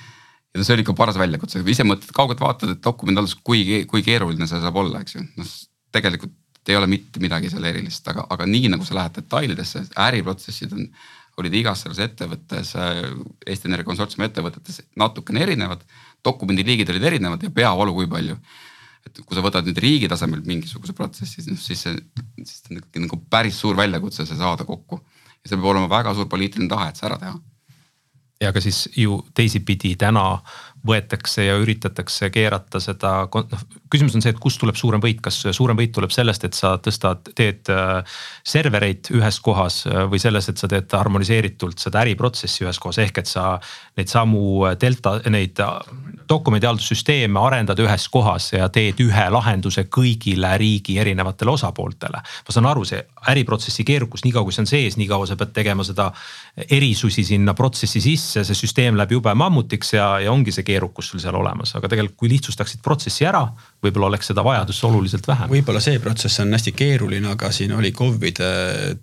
[0.55, 4.49] ja see oli ikka paras väljakutse, ise mõtled, kaugelt vaatad, et dokumendihalduses, kui, kui keeruline
[4.51, 5.59] see saab olla, eks ju, noh
[5.95, 6.37] tegelikult
[6.69, 10.87] ei ole mitte midagi seal erilist, aga, aga nii nagu sa lähed detailidesse, äriprotsessid on,
[11.43, 13.05] olid igas selles ettevõttes, äh,
[13.47, 15.85] Eesti Energia konsortsiumi ettevõtetes natukene erinevad.
[16.25, 18.37] dokumendiliigid olid erinevad ja peavalu kui palju
[19.07, 23.05] et kui sa võtad nüüd riigi tasemel mingisuguse protsessi, siis see, siis see on ikkagi
[23.07, 25.01] nagu päris suur väljakutse see saada kokku.
[25.41, 27.39] ja see peab olema väga suur poliitiline tahe, et see ära teha.
[28.41, 30.27] ja aga siis ju teisipidi täna
[30.87, 35.41] võetakse ja üritatakse keerata seda, noh küsimus on see, et kust tuleb suurem võit, kas
[35.57, 40.49] suurem võit tuleb sellest, et sa tõstad, teed äh, servereid ühes kohas äh, või selles,
[40.51, 43.53] et sa teed harmoniseeritult seda äriprotsessi ühes kohas, ehk et sa
[43.99, 45.61] neid samu delta, neid
[46.31, 52.23] dokumendihaldussüsteeme arendad ühes kohas ja teed ühe lahenduse kõigile riigi erinevatele osapooltele.
[52.23, 55.85] ma saan aru, see äriprotsessi keerukus, niikaua kui see on sees, niikaua sa pead tegema
[55.87, 56.11] seda
[56.71, 61.23] erisusi sinna protsessi sisse, see süsteem läheb jube mammutiks ja, ja ongi see keerukus sul
[61.23, 63.43] seal olemas, aga tegelikult kui lihtsustaksid protsessi ära,
[63.83, 65.51] võib-olla oleks seda vajadust oluliselt vähem.
[65.51, 68.51] võib-olla see protsess on hästi keeruline, aga siin oli KOV-ide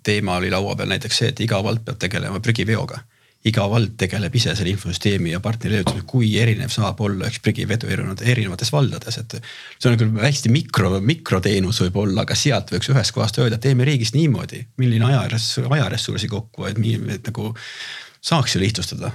[0.02, 3.04] teema oli laua peal näiteks see, et iga vald peab tegelema prügiveoga
[3.46, 7.86] iga vald tegeleb ise selle infosüsteemi ja partneri leiutamisega, kui erinev saab olla üks prügivedu
[7.90, 9.36] erinevad, erinevates valdades, et.
[9.78, 14.12] see on küll hästi mikro, mikroteenus võib-olla, aga sealt võiks ühest kohast öelda, teeme riigis
[14.16, 16.82] niimoodi, milline ajaressursi, ajaressursi kokku, et,
[17.14, 17.52] et nagu
[18.18, 19.12] saaks ju lihtsustada.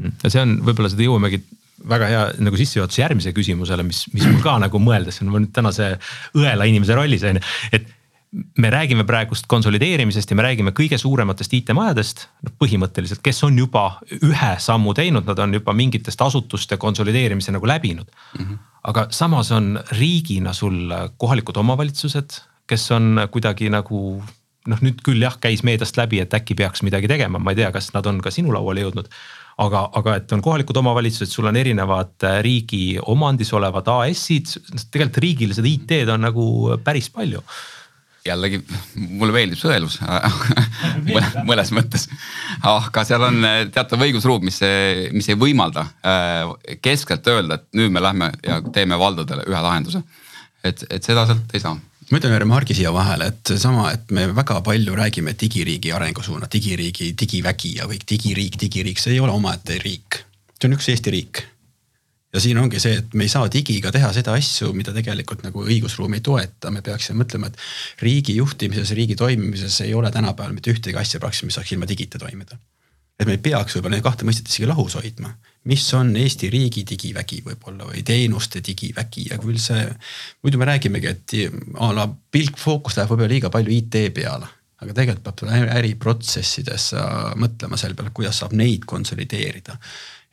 [0.00, 1.42] ja see on, võib-olla seda jõuamegi
[1.86, 5.52] väga hea nagu sissejuhatus järgmise küsimusele, mis, mis mul ka nagu mõeldes on, ma nüüd
[5.54, 5.92] tänase
[6.36, 7.44] õela inimese rollis on ju,
[7.76, 7.92] et
[8.58, 13.86] me räägime praegust konsolideerimisest ja me räägime kõige suurematest IT-majadest, noh põhimõtteliselt, kes on juba
[14.18, 18.44] ühe sammu teinud, nad on juba mingitest asutuste konsolideerimise nagu läbinud mm.
[18.44, 18.58] -hmm.
[18.92, 24.22] aga samas on riigina sul kohalikud omavalitsused, kes on kuidagi nagu
[24.66, 27.70] noh, nüüd küll jah, käis meediast läbi, et äkki peaks midagi tegema, ma ei tea,
[27.72, 29.08] kas nad on ka sinu lauale jõudnud.
[29.58, 34.52] aga, aga et on kohalikud omavalitsused, sul on erinevad riigi omandis olevad AS-id,
[34.90, 37.40] tegelikult riigil seda IT-d on nagu päris palju
[38.26, 38.60] jällegi
[38.94, 39.98] mulle meeldib sõelus
[41.48, 42.06] mõnes mõttes.
[42.66, 44.60] aga seal on eh, teatav õigusruum, mis,
[45.16, 50.02] mis ei võimalda eh, keskelt öelda, et nüüd me lähme ja teeme valdadele ühe lahenduse.
[50.64, 54.12] et, et seda sealt ei saa ma ütlen ühe remargi siia vahele, et seesama, et
[54.14, 59.34] me väga palju räägime digiriigi arengusuunad, digiriigi, digivägi ja kõik digiriik, digiriik, see ei ole
[59.34, 60.22] omaette riik.
[60.56, 61.42] see on üks Eesti riik
[62.36, 65.64] ja siin ongi see, et me ei saa digiga teha seda asju, mida tegelikult nagu
[65.64, 70.74] õigusruum ei toeta, me peaksime mõtlema, et riigi juhtimises, riigi toimimises ei ole tänapäeval mitte
[70.74, 72.58] ühtegi asja praktiliselt, mis saaks ilma digita toimida.
[73.16, 75.30] et me ei peaks võib-olla neid kahte mõistet isegi lahus hoidma,
[75.72, 79.86] mis on Eesti riigi digivägi võib-olla või teenuste digivägi ja küll see.
[80.44, 81.36] muidu me räägimegi, et
[81.80, 84.52] a la pilk, fookus läheb võib-olla liiga palju IT peale
[84.84, 86.90] aga tegelikult peab äriprotsessides
[87.40, 89.78] mõtlema selle peale, kuidas saab neid konsolideerida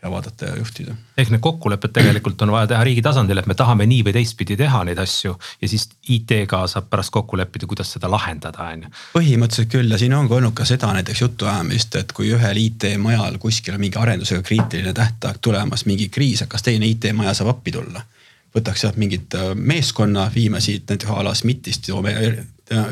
[0.04, 0.96] ja vaadata ja juhtida.
[1.18, 4.58] ehk need kokkulepped tegelikult on vaja teha riigi tasandil, et me tahame nii või teistpidi
[4.60, 8.92] teha neid asju ja siis IT-ga saab pärast kokku leppida, kuidas seda lahendada, on ju.
[9.14, 13.40] põhimõtteliselt küll ja siin on ka olnud ka seda näiteks jutuajamist, et kui ühel IT-majal
[13.40, 18.04] kuskil on mingi arendusega kriitiline tähtaeg tulemas, mingi kriis, kas teine IT-maja saab appi tulla.
[18.54, 22.86] võtaks sealt mingit äh, meeskonna, viime siit näiteks a la SMIT-ist, toome äh,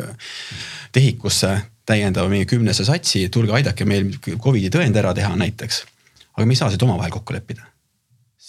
[0.92, 5.84] TEHIK-usse täiendava mingi kümnese satsi, tulge aidake meil Covidi tõend ära teha näiteks
[6.42, 7.68] aga me ei saa seda omavahel kokku leppida.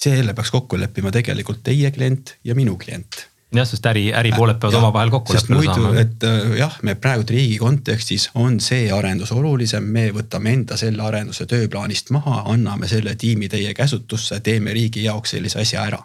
[0.03, 4.79] selle peaks kokku leppima tegelikult teie klient ja minu klient jah, sest äri, äripooled peavad
[4.81, 5.93] omavahel kokku leppima saama.
[6.01, 11.05] et äh, jah, me praegu riigi kontekstis on see arendus olulisem, me võtame enda selle
[11.05, 16.01] arenduse tööplaanist maha, anname selle tiimi teie käsutusse, teeme riigi jaoks sellise asja ära.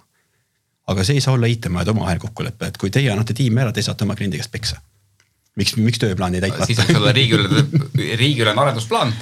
[0.88, 3.82] aga see ei saa olla IT-majade omavahel kokkulepe, et kui teie annate tiimi ära, te
[3.82, 4.82] saate oma kliendi käest peksa
[5.58, 7.64] miks, miks tööplaan jäi siis on sul riigiülene,
[8.20, 9.14] riigiülene arendusplaan.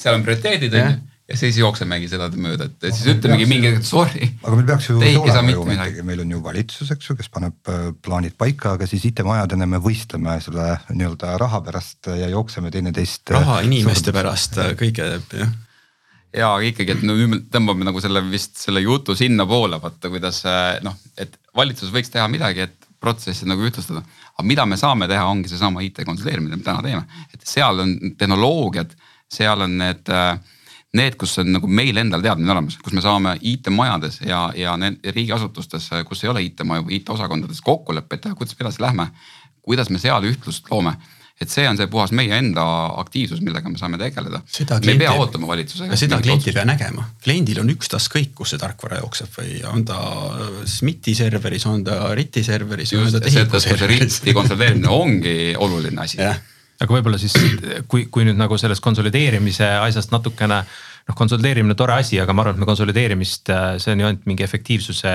[0.00, 0.98] seal on prioriteedid on ju
[1.30, 4.28] ja siis jooksemegi seda mööda, et siis ütlemegi mingi hetk sorry.
[4.42, 7.70] aga meil peaks ju olema ju ometigi, meil on ju valitsus, eks ju, kes paneb
[7.70, 13.30] äh, plaanid paika, aga siis IT-majadena me võistleme selle nii-öelda raha pärast ja jookseme teineteist.
[13.30, 15.56] Äh, raha inimeste pärast äh, kõige jah
[16.34, 20.44] ja ikkagi, et no nüüd me tõmbame nagu selle vist selle jutu sinnapoole, vaata kuidas
[20.86, 24.02] noh, et valitsus võiks teha midagi, et protsessi nagu ühtlustada.
[24.36, 27.82] aga mida me saame teha, ongi seesama IT konsolideerimine, mida me täna teeme, et seal
[27.82, 28.94] on tehnoloogiad,
[29.30, 30.38] seal on need äh,
[30.96, 34.74] need, kus on nagu meil endal teadmine olemas, kus me saame IT-majades ja, ja
[35.14, 39.10] riigiasutustes, kus ei ole IT-maju IT-osakondades kokkuleppeid teha, kuidas me edasi lähme.
[39.62, 40.96] kuidas me seal ühtlust loome
[41.40, 42.62] et see on see puhas meie enda
[43.00, 44.42] aktiivsus, millega me saame tegeleda.
[44.84, 45.96] me ei pea ootama valitsusega.
[45.96, 50.00] seda klienti ei pea nägema, kliendil on ükstaskõik, kus see tarkvara jookseb või on ta
[50.68, 52.92] SMIT-i serveris, on ta RIT-i serveris.
[52.92, 56.20] just, seetõttu see RIT-i konsolideerimine ongi oluline asi
[56.80, 57.34] aga võib-olla siis,
[57.90, 62.56] kui, kui nüüd nagu sellest konsolideerimise asjast natukene noh, konsolideerimine tore asi, aga ma arvan,
[62.56, 63.52] et me konsolideerimist,
[63.82, 65.14] see on ju ainult mingi efektiivsuse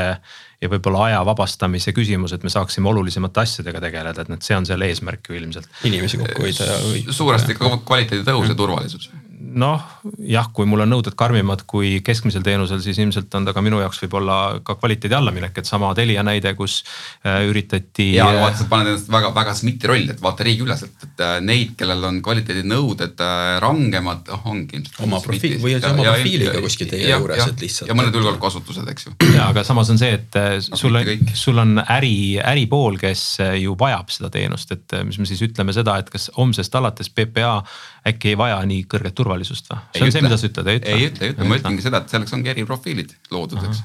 [0.62, 4.68] ja võib-olla aja vabastamise küsimus, et me saaksime olulisemate asjadega tegeleda, et noh, see on
[4.68, 5.70] selle eesmärk ju ilmselt.
[5.90, 6.82] inimesi kokku hoida ja.
[7.14, 9.10] suuresti kvaliteedi tõus ja turvalisus
[9.56, 9.84] noh,
[10.28, 13.80] jah, kui mul on nõuded karmimad kui keskmisel teenusel, siis ilmselt on ta ka minu
[13.82, 16.82] jaoks võib-olla ka kvaliteedi allaminek, et sama Telia näide, kus
[17.24, 18.12] äh, üritati.
[18.18, 22.04] ja vaata, sa paned ennast väga-väga SMIT-i rolli, et vaata riigiüleselt, et äh, neid, kellel
[22.10, 25.00] on kvaliteedinõuded äh, rangemad, oh ongi ilmselt.
[25.08, 27.92] oma profiil või oma profiiliga kuskil teie ja, juures, et lihtsalt.
[27.92, 29.16] ja mõned julgeolekuasutused, eks ju.
[29.38, 31.00] ja, aga samas on see, et sul,
[31.34, 33.26] sul on äri, äripool, kes
[33.62, 37.62] ju vajab seda teenust, et mis me siis ütleme seda, et kas homsest alates PPA
[38.06, 39.60] äkki ei vaja nii kõrget turvalisust või?
[39.96, 40.12] see on ütle.
[40.16, 40.94] see, mida sa ütled, ei ütle?
[40.96, 43.84] ei ütle, ei ütle, ma ütlengi seda, et selleks ongi eriprofiilid loodud, eks.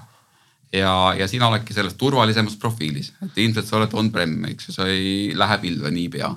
[0.78, 4.88] ja, ja sina oledki selles turvalisemas profiilis, et ilmselt sa oled on-prem, eks ju, sa
[4.90, 6.32] ei lähe pilve niipea.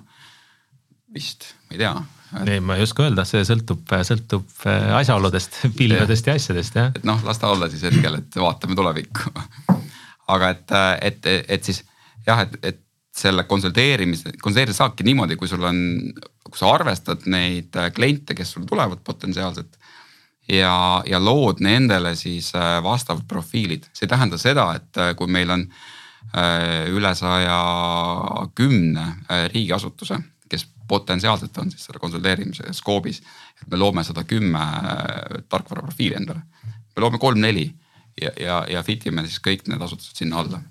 [1.13, 1.95] vist, ma ei tea
[2.41, 2.53] et....
[2.55, 6.93] ei, ma ei oska öelda, see sõltub, sõltub äh, asjaoludest, pilvedest ja asjadest jah.
[6.95, 9.33] et noh, las ta olla siis hetkel, et vaatame tulevikku
[10.33, 11.83] aga et, et, et siis
[12.27, 12.81] jah, et, et
[13.13, 15.77] selle konsolideerimise, konsolideerida saabki niimoodi, kui sul on,
[16.53, 19.79] kui sa arvestad neid äh, kliente, kes sul tulevad potentsiaalselt.
[20.47, 25.27] ja, ja lood nendele siis äh, vastavad profiilid, see ei tähenda seda, et äh, kui
[25.27, 25.67] meil on
[26.33, 27.57] üle saja
[28.55, 29.03] kümne
[29.51, 30.15] riigiasutuse,
[30.49, 33.19] kes potentsiaalselt on siis selle konsolideerimise skoobis.
[33.61, 34.63] et me loome sada kümme
[35.49, 37.67] tarkvaraprofiili endale, me loome kolm-neli
[38.21, 40.61] ja, ja, ja fit ime siis kõik need asutused sinna alla.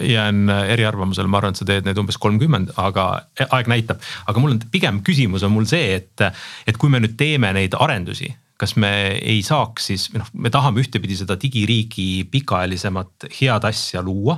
[0.00, 3.06] jään eriarvamusele, ma arvan, et sa teed neid umbes kolmkümmend, aga
[3.48, 6.28] aeg näitab, aga mul on pigem küsimus on mul see, et,
[6.66, 8.30] et kui me nüüd teeme neid arendusi
[8.60, 14.36] kas me ei saaks siis, noh, me tahame ühtepidi seda digiriigi pikaajalisemat head asja luua.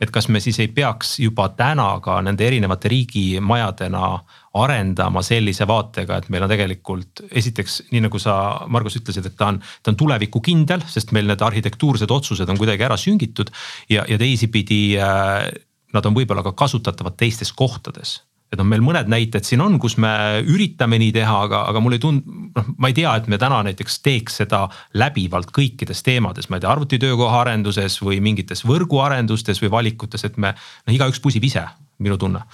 [0.00, 4.08] et kas me siis ei peaks juba täna ka nende erinevate riigimajadena
[4.54, 8.36] arendama sellise vaatega, et meil on tegelikult esiteks nii nagu sa,
[8.70, 12.86] Margus ütlesid, et ta on, ta on tulevikukindel, sest meil need arhitektuursed otsused on kuidagi
[12.86, 13.50] ära süngitud
[13.90, 15.48] ja, ja teisipidi äh,
[15.94, 18.20] nad on võib-olla ka kasutatavad teistes kohtades
[18.54, 21.98] et noh, meil mõned näited siin on, kus me üritame nii teha, aga, aga mulle
[21.98, 24.64] ei tund-, noh, ma ei tea, et me täna näiteks teeks seda
[24.98, 30.54] läbivalt kõikides teemades, ma ei tea, arvutitöökoha arenduses või mingites võrguarendustes või valikutes, et me
[30.54, 31.66] noh, igaüks pusib ise,
[32.02, 32.46] minu tunne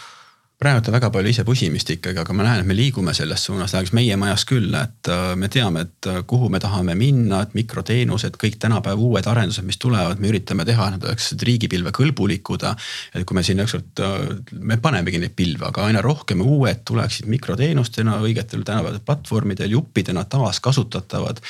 [0.61, 3.73] praegu on väga palju ise pusimist ikkagi, aga ma näen, et me liigume selles suunas,
[3.73, 7.55] läheks meie majas küll, et äh, me teame, et äh, kuhu me tahame minna, et
[7.57, 12.69] mikroteenused, kõik tänapäeva uued arendused, mis tulevad, me üritame teha, nad oleksid riigipilve kõlbulikud.
[13.15, 17.31] et kui me siin ükskord, äh, me panemegi neid pilve, aga aina rohkem uued tuleksid
[17.33, 21.41] mikroteenustena õigetel tänapäevasel platvormidel, juppidena taaskasutatavad.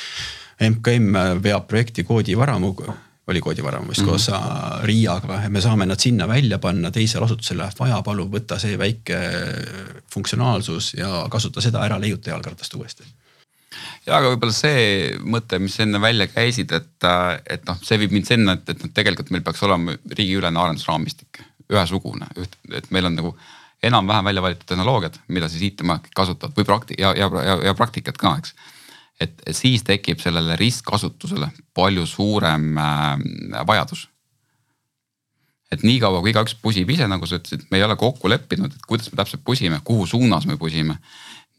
[0.61, 2.77] MKM veab projekti koodivaramu
[3.29, 4.11] oli koodivaramu vist mm -hmm.
[4.11, 8.59] koos äh, Riiaga, me saame nad sinna välja panna, teisel asutusel läheb vaja, palun võta
[8.59, 9.19] see väike
[10.15, 13.05] funktsionaalsus ja kasuta seda ära, leiuta jalgratast uuesti.
[14.07, 18.13] Ja aga võib-olla see mõte, mis enne välja käisid, et, äh, et noh, see viib
[18.17, 22.27] mind sinna, et, et noh, tegelikult meil peaks olema riigiülene arendusraamistik, ühesugune,
[22.75, 23.37] et meil on nagu
[23.83, 28.19] enam-vähem välja valitud tehnoloogiad, mida siis IT-majad kasutavad või prakti- ja, ja, ja, ja praktikat
[28.19, 28.55] ka, eks.
[29.21, 31.51] Et siis tekib sellele ristkasutusele
[31.81, 34.09] palju suurem äh, vajadus.
[35.71, 38.87] et niikaua kui igaüks pusib ise, nagu sa ütlesid, me ei ole kokku leppinud, et
[38.91, 40.99] kuidas me täpselt pusime, kuhu suunas me pusime.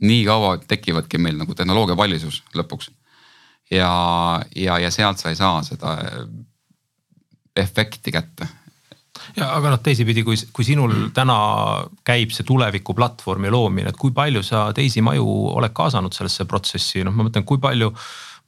[0.01, 2.89] nii kaua tekivadki meil nagu tehnoloogia valisus lõpuks.
[3.71, 3.91] ja,
[4.55, 5.97] ja, ja sealt sa ei saa seda
[7.55, 8.47] efekti kätte
[9.37, 11.37] ja aga noh, teisipidi, kui, kui sinul täna
[12.07, 17.05] käib see tuleviku platvormi loomine, et kui palju sa teisi maju oled kaasanud sellesse protsessi,
[17.05, 17.91] noh, ma mõtlen, kui palju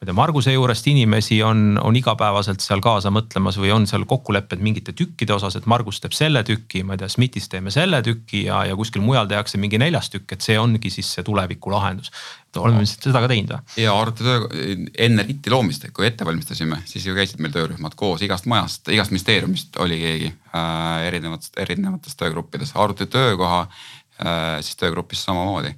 [0.03, 4.03] ma ei tea, Marguse juurest inimesi on, on igapäevaselt seal kaasa mõtlemas või on seal
[4.09, 8.01] kokkulepped mingite tükkide osas, et Margus teeb selle tüki, ma ei tea, SMIT-is teeme selle
[8.03, 11.71] tüki ja, ja kuskil mujal tehakse mingi neljas tükk, et see ongi siis see tuleviku
[11.71, 12.11] lahendus.
[12.57, 13.79] oleme vist seda ka teinud või?
[13.81, 14.75] ja arvutitöö
[15.07, 19.15] enne RIT-i loomist, kui ette valmistasime, siis ju käisid meil töörühmad koos igast majast, igast
[19.15, 25.73] ministeeriumist oli keegi äh, erinevatest, erinevates töögruppides, arvutitöökoha äh, siis töögrupis samamoodi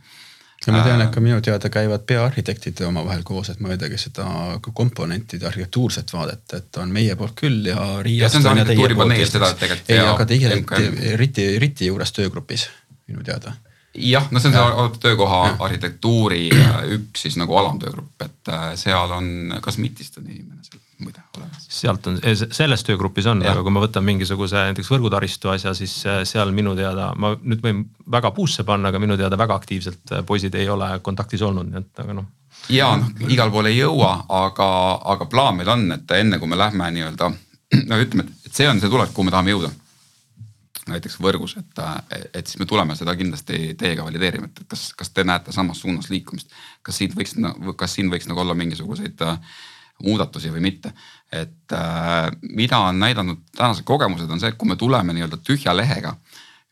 [0.67, 4.25] ja ma tean, et ka minu teada käivad peaarhitektid omavahel koos, et mõõdagi seda
[4.65, 7.85] komponentide arhitektuurset vaadet, et on meie poolt küll ja.
[8.05, 9.93] ja see on see arhitektuuri paneel, seda tegelikult.
[9.93, 12.67] ei, aga tegelikult RIT-i, RIT-i juures töögrupis
[13.07, 13.53] minu teada
[13.95, 14.57] jah, no see on
[14.95, 15.55] see töökoha ja.
[15.67, 20.81] arhitektuuri äh, üks siis nagu alamtöögrupp, et äh, seal on, kas MIT-ist on inimene seal
[20.99, 21.64] muide olemas.
[21.75, 26.21] Sealt on, selles töögrupis on, aga kui ma võtan mingisuguse näiteks võrgutaristu asja, siis äh,
[26.27, 30.25] seal minu teada, ma nüüd võin väga puusse panna, aga minu teada väga aktiivselt äh,
[30.27, 32.29] poisid ei ole kontaktis olnud, nii et aga noh.
[32.73, 34.69] ja noh, igal pool ei jõua, aga,
[35.15, 37.31] aga plaan meil on, et enne kui me lähme nii-öelda
[37.89, 39.73] no ütleme, et see on see tulek, kuhu me tahame jõuda
[40.85, 41.79] näiteks võrgus, et,
[42.37, 46.11] et siis me tuleme seda kindlasti teiega valideerima, et kas, kas te näete samas suunas
[46.13, 46.51] liikumist.
[46.85, 47.33] kas siin võiks,
[47.79, 49.39] kas siin võiks nagu olla mingisuguseid äh,
[50.03, 50.93] muudatusi või mitte.
[51.31, 55.73] et äh, mida on näidanud tänased kogemused, on see, et kui me tuleme nii-öelda tühja
[55.75, 56.15] lehega,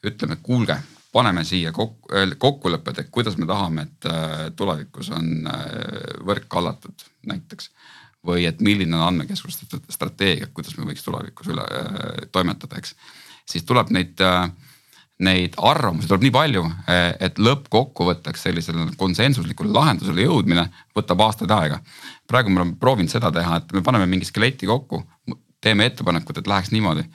[0.05, 0.77] ütleme, kuulge,
[1.11, 5.65] paneme siia kokku, äh, kokkulepped, et kuidas me tahame, et äh, tulevikus on äh,
[6.25, 7.71] võrk hallatud näiteks.
[8.23, 12.95] või et milline on andmekeskuste strateegia, kuidas me võiks tulevikus üle äh, toimetada, eks.
[13.45, 14.47] siis tuleb neid äh,
[15.21, 16.63] neid arvamusi tuleb nii palju,
[17.21, 20.65] et lõppkokkuvõtteks sellisele konsensuslikule lahendusele jõudmine
[20.97, 21.79] võtab aastaid aega.
[22.27, 25.03] praegu me oleme proovinud seda teha, et me paneme mingi skeleti kokku,
[25.61, 27.05] teeme ettepanekud, et läheks niimoodi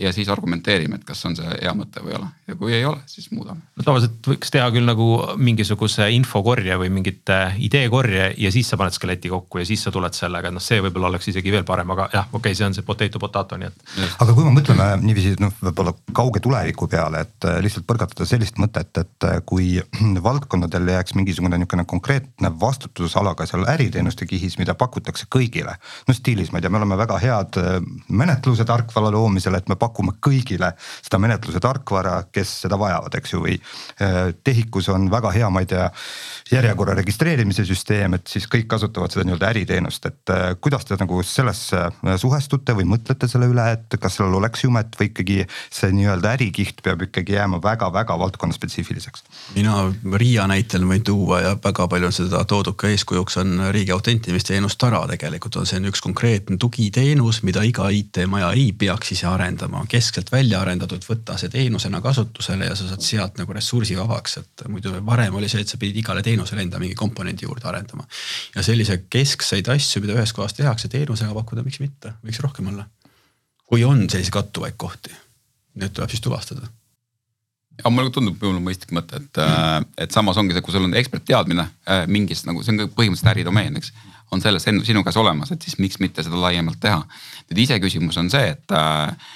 [0.00, 2.84] ja siis argumenteerime, et kas on see hea mõte või ei ole ja kui ei
[2.84, 3.60] ole, siis muudame.
[3.76, 5.06] no tavaliselt võiks teha küll nagu
[5.40, 10.14] mingisuguse infokorje või mingite ideekorje ja siis sa paned skeleti kokku ja siis sa tuled
[10.14, 12.76] sellega, et noh, see võib-olla oleks isegi veel parem, aga jah, okei okay,, see on
[12.76, 13.86] see potato potato, nii et.
[14.22, 18.60] aga kui me mõtleme niiviisi noh, võib-olla kauge tuleviku peale, et äh, lihtsalt põrgatada sellist
[18.62, 19.80] mõtet, et äh, kui
[20.28, 25.74] valdkondadel jääks mingisugune niisugune konkreetne vastutusala ka seal äriteenuste kihis, mida pakutakse kõigile.
[26.06, 27.60] no stiilis, ma ei tea, me oleme väga head
[28.08, 30.72] menetluse tarkvara loomisel sellisele, et me pakume kõigile
[31.04, 35.62] seda menetluse tarkvara, kes seda vajavad, eks ju, või äh, TEHIK-us on väga hea, ma
[35.62, 35.88] ei tea,
[36.50, 41.22] järjekorra registreerimise süsteem, et siis kõik kasutavad seda nii-öelda äriteenust, et äh, kuidas te nagu
[41.26, 45.38] sellesse äh, suhestute või mõtlete selle üle, et kas sellel oleks jumet või ikkagi
[45.70, 49.24] see nii-öelda ärikiht peab ikkagi jääma väga-väga valdkonna spetsiifiliseks?
[49.56, 49.86] mina
[50.16, 54.76] Riia näitel võin tuua ja väga palju on seda toodud ka eeskujuks, on riigi autentimisteenus
[54.80, 59.84] Tara tegelikult on see on üks konkreetne tugiteenus, mida iga IT-maja ei peaks ise arendama,
[59.90, 64.64] keskselt välja arendatud, võtta see teenusena kasutusele ja sa saad sealt nagu ressursi vabaks, et
[64.72, 68.06] muidu varem oli see, et sa pidid igale teenusele enda mingi komponendi juurde arendama.
[68.56, 72.88] ja sellise keskseid asju, mida ühes kohas tehakse teenusega pakkuda, miks mitte, võiks rohkem olla.
[73.66, 75.14] kui on selliseid kattuvaid kohti,
[75.76, 76.68] need tuleb siis tuvastada
[77.82, 80.94] aga mulle tundub võib-olla mõistlik mõte, et mm., et samas ongi see, kui sul on
[80.96, 83.92] ekspertteadmine äh, mingis nagu see on ka põhimõtteliselt äridomeen, eks
[84.32, 87.02] on selles sinu käes olemas, et siis miks mitte seda laiemalt teha.
[87.50, 89.34] nüüd iseküsimus on see, et, äh,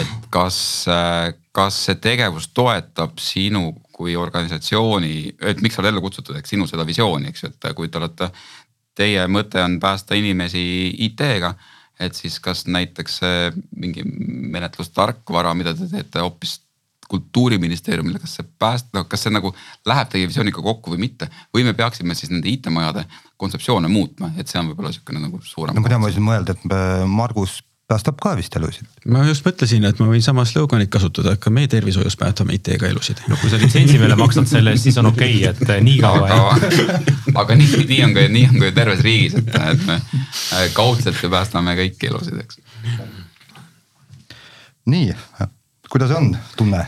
[0.00, 0.58] et kas,
[0.90, 6.52] äh, kas see tegevus toetab sinu kui organisatsiooni, et miks sa oled ellu kutsutud, eks
[6.52, 8.30] sinu seda visiooni, eks ju, et kui te olete,
[8.96, 10.60] teie mõte on päästa inimesi
[11.06, 11.54] IT-ga
[12.00, 13.20] et siis kas näiteks
[13.76, 16.58] mingi menetlustarkvara, mida te teete hoopis
[17.08, 19.52] kultuuriministeeriumile, kas see pääst-, noh, kas see nagu
[19.86, 21.28] läheb teie visiooniga kokku või mitte.
[21.54, 23.06] või me peaksime siis nende IT-majade
[23.36, 25.76] kontseptsioone muutma, et see on võib-olla sihukene nagu suurem.
[25.76, 28.86] no tean, ma võisin mõelda, et äh, Margus päästab ka vist elusid.
[29.06, 32.88] ma just mõtlesin, et ma võin sama sloganit kasutada, et ka meie tervishoius päästame IT-ga
[32.90, 33.22] elusid.
[33.30, 36.00] no kui sa litsentsi meile maksad selle eest, siis on okei okay,, et äh, nii
[36.02, 36.98] kaua aga,
[37.44, 40.66] aga nii, nii on ka, nii on ka ju terves riigis, et, et me äh,
[40.74, 42.60] kaudselt ju päästame kõiki elusid, eks.
[44.96, 45.14] nii,
[45.92, 46.86] kuidas on tunne?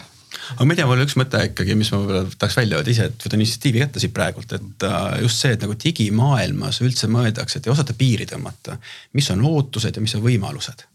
[0.54, 3.08] Aga ma ei tea, mul üks mõte ikkagi, mis ma võib-olla tahaks välja öelda ise,
[3.10, 7.58] et võtan initsiatiivi kätte siit praegult, et äh, just see, et nagu digimaailmas üldse mõeldakse,
[7.58, 8.78] et ei osata piiri tõmmata.
[9.18, 10.86] mis on ootused ja mis on võimalused?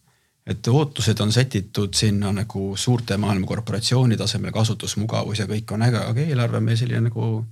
[0.44, 6.02] et ootused on sätitud sinna nagu suurte maailma korporatsiooni tasemel, kasutusmugavus ja kõik on äge,
[6.04, 7.46] aga eelarve on meil selline nagu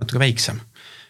[0.00, 0.60] natuke väiksem.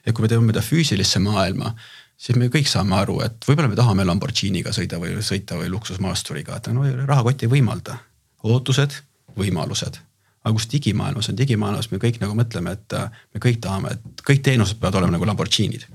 [0.06, 1.76] ja kui me teeme mida füüsilisse maailma,
[2.18, 6.58] siis me kõik saame aru, et võib-olla me tahame Lamborghiniga sõida või sõita või luksusmaasturiga,
[6.58, 8.00] et no rahakott ei võimalda.
[8.42, 8.98] ootused,
[9.38, 10.00] võimalused
[10.42, 14.24] aga kus digimaailmas on, digimaailmas me kõik nagu mõtleme, et äh, me kõik tahame, et
[14.26, 15.86] kõik teenused peavad olema nagu Lamborghinid.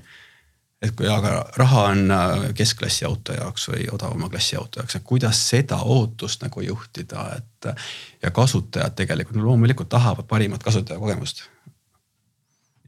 [0.82, 5.04] et kui aga raha on äh, keskklassi auto jaoks või odavama klassi auto jaoks, et
[5.04, 7.66] kuidas seda ootust nagu juhtida, et.
[7.66, 7.88] Äh,
[8.22, 11.42] ja kasutajad tegelikult no loomulikult tahavad parimat kasutajakogemust.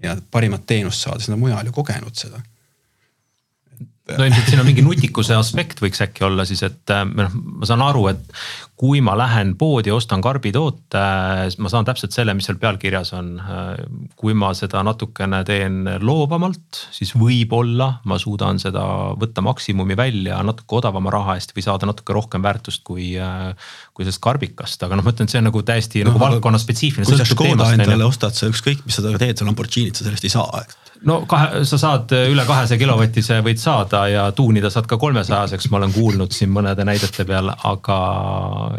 [0.03, 2.41] ja parimat teenust saada, sest nad mujal ju kogenud seda
[4.19, 7.69] no ilmselt siin on mingi nutikuse aspekt võiks äkki olla siis, et äh, noh, ma
[7.69, 8.35] saan aru, et
[8.81, 11.01] kui ma lähen poodi, ostan karbitoote,
[11.61, 13.35] ma saan täpselt selle, mis seal pealkirjas on.
[14.17, 18.83] kui ma seda natukene teen loovamalt, siis võib-olla ma suudan seda
[19.21, 23.13] võtta maksimumi välja natuke odavama raha eest või saada natuke rohkem väärtust kui,
[24.07, 27.09] sellest karbikast, aga noh, ma ütlen, et see on nagu täiesti no, nagu valdkonna spetsiifiline.
[27.09, 30.33] kui sa Škoda endale ostad, sa ükskõik, mis sa teed, sa Lamborghinit sa sellest ei
[30.33, 30.65] saa,
[31.09, 35.81] no kahe, sa saad üle kahesaja kilovatise võid saada ja tuunida saad ka kolmesajaseks, ma
[35.83, 38.01] olen kuulnud siin mõnede näidete peal, aga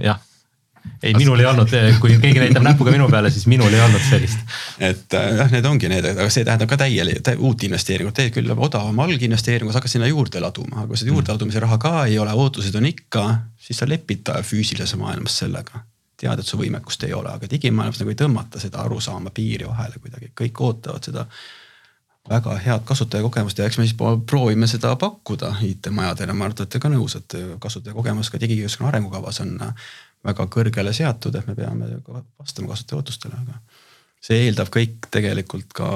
[0.04, 0.22] jah
[1.04, 4.42] ei, minul ei olnud, kui keegi näitab näpuga minu peale, siis minul ei olnud sellist.
[4.80, 8.34] et äh, jah, need ongi need, aga see tähendab ka täielik tä, uut investeeringut, teed
[8.36, 11.94] küll odavama alginvesteeringu, sa hakkad sinna juurde laduma, aga kui seda juurde ladumise raha ka
[12.10, 13.26] ei ole, ootused on ikka,
[13.62, 15.86] siis sa lepid füüsilises maailmas sellega.
[16.22, 19.98] tead, et su võimekust ei ole, aga digimaailmas nagu ei tõmmata seda arusaama piiri vahele
[19.98, 21.26] kuidagi, kõik ootavad seda
[22.32, 23.98] väga head kasutajakogemust ja eks me siis
[24.30, 29.42] proovime seda pakkuda IT-majadele, ma arvan, et olete ka nõus, et kasutajakogemus ka digikeskkonna arengukavas
[29.44, 29.58] on
[30.26, 31.90] väga kõrgele seatud, et me peame
[32.40, 33.60] vastama kasutaja ootustele, aga
[34.22, 35.92] see eeldab kõik tegelikult ka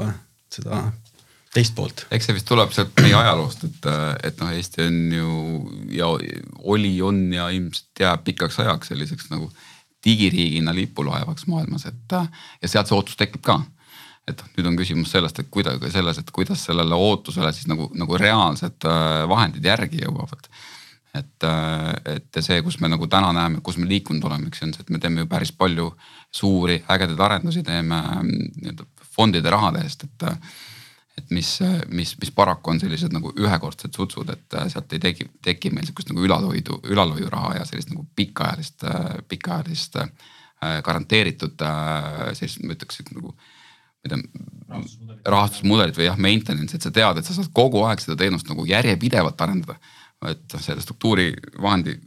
[0.53, 0.81] seda
[1.55, 2.05] teist poolt.
[2.11, 3.87] eks see vist tuleb sealt meie ajaloost, et,
[4.27, 5.37] et noh, Eesti on ju
[5.95, 6.09] ja
[6.75, 9.49] oli, on ja ilmselt jääb pikaks ajaks selliseks nagu
[10.05, 13.61] digiriigina lipulaevaks maailmas, et ja sealt see ootus tekib ka
[14.29, 18.17] et nüüd on küsimus sellest, et kuidagi selles, et kuidas sellele ootusele siis nagu, nagu
[18.17, 20.49] reaalsed äh, vahendid järgi jõuavad.
[21.15, 24.67] et, äh, et see, kus me nagu täna näeme, kus me liikunud oleme, eks ju,
[24.67, 25.91] on see, et me teeme ju päris palju
[26.33, 30.31] suuri ägedaid arendusi, teeme mm, nii-öelda fondide rahade eest, et
[31.15, 31.47] et mis,
[31.95, 36.09] mis, mis paraku on sellised nagu ühekordsed sutsud, et sealt ei teki, teki meil sihukest
[36.09, 38.83] nagu ülalhoidu, ülalhoiuraha ja sellist nagu pikaajalist,
[39.31, 39.95] pikaajalist
[40.83, 41.63] garanteeritud
[42.35, 43.31] sellist, ma ütleks nagu
[44.11, 44.81] tea,
[45.25, 48.65] rahastusmudelit või jah, maintenance, et sa tead, et sa saad kogu aeg seda teenust nagu
[48.69, 49.77] järjepidevalt arendada.
[50.25, 51.99] et noh, selle struktuurivahendi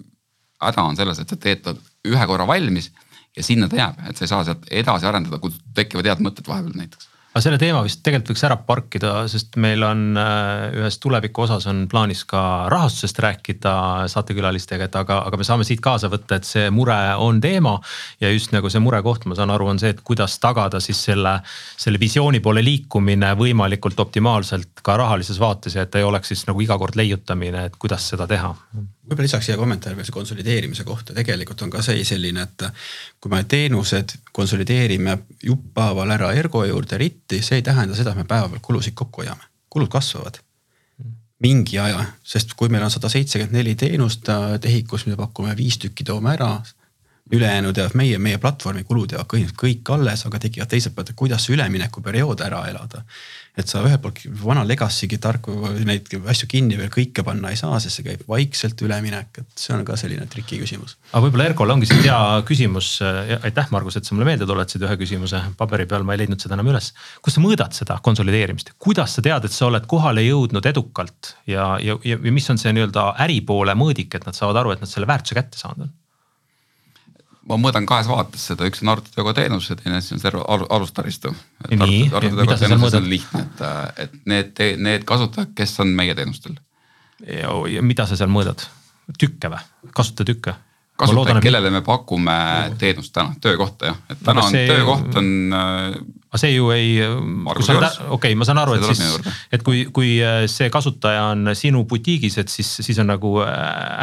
[0.63, 1.75] häda on selles, et sa teed ta
[2.09, 2.91] ühe korra valmis
[3.37, 6.49] ja sinna ta jääb, et sa ei saa sealt edasi arendada, kui tekivad head mõtted
[6.49, 10.99] vahepeal näiteks aga selle teema vist tegelikult võiks ära parkida, sest meil on äh, ühes
[11.03, 12.41] tuleviku osas on plaanis ka
[12.73, 13.75] rahastusest rääkida
[14.11, 17.77] saatekülalistega, et aga, aga me saame siit kaasa võtta, et see mure on teema.
[18.21, 21.39] ja just nagu see murekoht, ma saan aru, on see, et kuidas tagada siis selle,
[21.77, 26.65] selle visiooni poole liikumine võimalikult optimaalselt ka rahalises vaates ja et ei oleks siis nagu
[26.65, 28.55] iga kord leiutamine, et kuidas seda teha
[29.09, 32.67] võib-olla lisaks siia kommentaari veel see konsolideerimise kohta, tegelikult on ka see selline, et
[33.21, 38.29] kui me teenused konsolideerime jupphaaval ära Ergo juurde ritti, see ei tähenda seda, et me
[38.29, 40.43] päevapealt kulusid kokku hoiame, kulud kasvavad
[41.43, 45.79] mingi aja, sest kui meil on sada seitsekümmend neli teenust äh, tehikus, mida pakume, viis
[45.79, 46.57] tükki toome ära,
[47.33, 51.19] ülejäänud jääb meie, meie platvormi kulud jäävad kõik, kõik alles, aga tekivad teiselt poolt, et
[51.19, 53.05] kuidas see üleminekuperiood ära elada
[53.59, 55.55] et sa ühelt poolt vana legacy'gi tarku
[55.87, 59.75] neid asju kinni veel kõike panna ei saa, sest see käib vaikselt üleminek, et see
[59.75, 60.97] on ka selline triki küsimus.
[61.11, 62.19] aga võib-olla Erkol ongi siit hea
[62.49, 62.93] küsimus.
[63.03, 66.55] aitäh, Margus, et sa mulle meelde tuletasid ühe küsimuse, paberi peal ma ei leidnud seda
[66.59, 66.93] enam üles.
[67.23, 71.73] kus sa mõõdad seda konsolideerimist, kuidas sa tead, et sa oled kohale jõudnud edukalt ja,
[71.83, 75.11] ja, ja mis on see nii-öelda äripoole mõõdik, et nad saavad aru, et nad selle
[75.11, 75.97] väärtuse kätte saanud on?
[77.49, 80.43] Ma mõõdan kahes vaates seda, üks on arvutitööga teenus ja teine siis on see
[80.77, 81.35] alustaristu.
[83.09, 83.67] lihtne, et,
[84.05, 86.59] et need, need kasutajad, kes on meie teenustel.
[87.27, 88.67] ja mida sa seal mõõdad,
[89.19, 90.59] tükke või, kasutajatükke?
[90.99, 92.33] kasutajaid, kellele me pakume
[92.79, 94.65] teenust täna, töökohta jah, et täna see...
[94.65, 95.29] on töökoht on.
[95.55, 95.85] Äh,
[96.29, 96.97] aga see ju ei,
[98.19, 102.41] okei ma saan aru, et siis, et kui, kui äh, see kasutaja on sinu butiigis,
[102.43, 103.53] et siis, siis on nagu äh,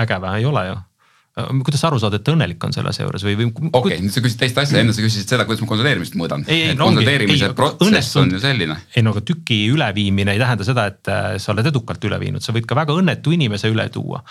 [0.06, 0.95] äge või, ei ole ju Äh,
[1.36, 3.48] kuidas sa aru saad, et õnnelik on selle asja juures või, või?
[3.52, 6.46] okei okay,, nüüd sa küsid teist asja, enne sa küsisid seda, kuidas ma konsolideerimist mõõdan.
[6.80, 8.78] konsolideerimise protsess on ju selline.
[8.96, 12.46] ei no aga tüki üleviimine ei tähenda seda, et äh, sa oled edukalt üle viinud,
[12.46, 14.24] sa võid ka väga õnnetu inimese üle tuua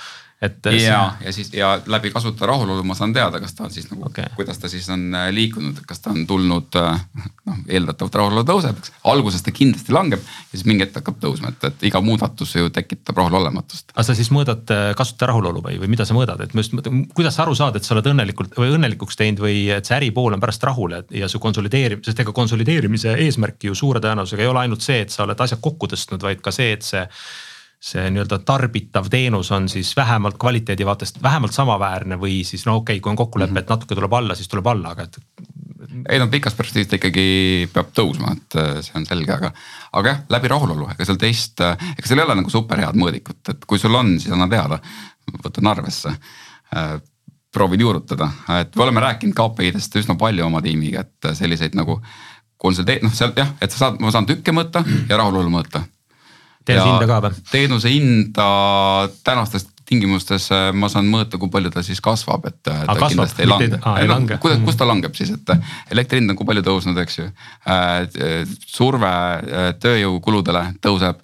[0.45, 0.69] et.
[0.79, 4.07] ja, ja siis ja läbi kasutaja rahulolu ma saan teada, kas ta on siis nagu
[4.09, 7.01] okay., kuidas ta siis on äh, liikunud, kas ta on tulnud äh,
[7.49, 8.95] noh, eeldatavalt rahulolu tõuseb, eks.
[9.11, 12.73] alguses ta kindlasti langeb ja siis mingi hetk hakkab tõusma, et, et iga muudatus ju
[12.75, 13.95] tekitab rahulolematust.
[13.95, 16.77] aga sa siis mõõdad äh, kasutaja rahulolu või, või mida sa mõõdad, et ma just
[16.77, 19.99] mõtlen, kuidas sa aru saad, et sa oled õnnelikult või õnnelikuks teinud või et see
[19.99, 24.53] äripool on pärast rahul ja, su konsolideerimine, sest ega konsolideerimise eesmärk ju suure tõenäosusega ei
[24.53, 27.03] ole ainult see, et sa oled asjad kokku tõstnud, vaid ka see, et see
[27.85, 32.97] see nii-öelda tarbitav teenus on siis vähemalt kvaliteedi vaatest vähemalt samaväärne või siis no okei
[32.97, 33.77] okay,, kui on kokkulepe, et mhm.
[33.77, 35.19] natuke tuleb alla, siis tuleb alla, aga et.
[36.09, 37.27] ei no pikas perspektiivis ta ikkagi
[37.75, 39.53] peab tõusma, et äh, see on selge, aga,
[40.01, 43.01] aga jah, läbi rahulolu, ega seal teist, äh, ega seal ei ole nagu super head
[43.01, 44.81] mõõdikut, et kui sul on, siis anna teada,
[45.45, 46.95] võtan arvesse äh,
[47.55, 48.31] proovin juurutada,
[48.63, 52.01] et me oleme rääkinud KPI-dest üsna palju oma tiimiga, et selliseid nagu
[52.65, 55.85] konsolideer-, noh seal jah, et sa saad, ma saan tükke mõõta ja rahulolu mõõta
[56.65, 57.45] teenuse hinda ka või?
[57.51, 58.49] teenuse hinda
[59.27, 63.11] tänastes tingimustes äh, ma saan mõõta, kui palju ta siis kasvab, et äh, ta kasvab,
[63.13, 63.71] kindlasti ei lange.
[63.77, 64.39] ei no, lange.
[64.43, 65.55] kuidas, kus ta langeb siis, et
[65.93, 67.31] elektri hind on kui palju tõusnud, eks ju.
[68.67, 69.11] surve
[69.83, 71.21] tööjõukuludele tõuseb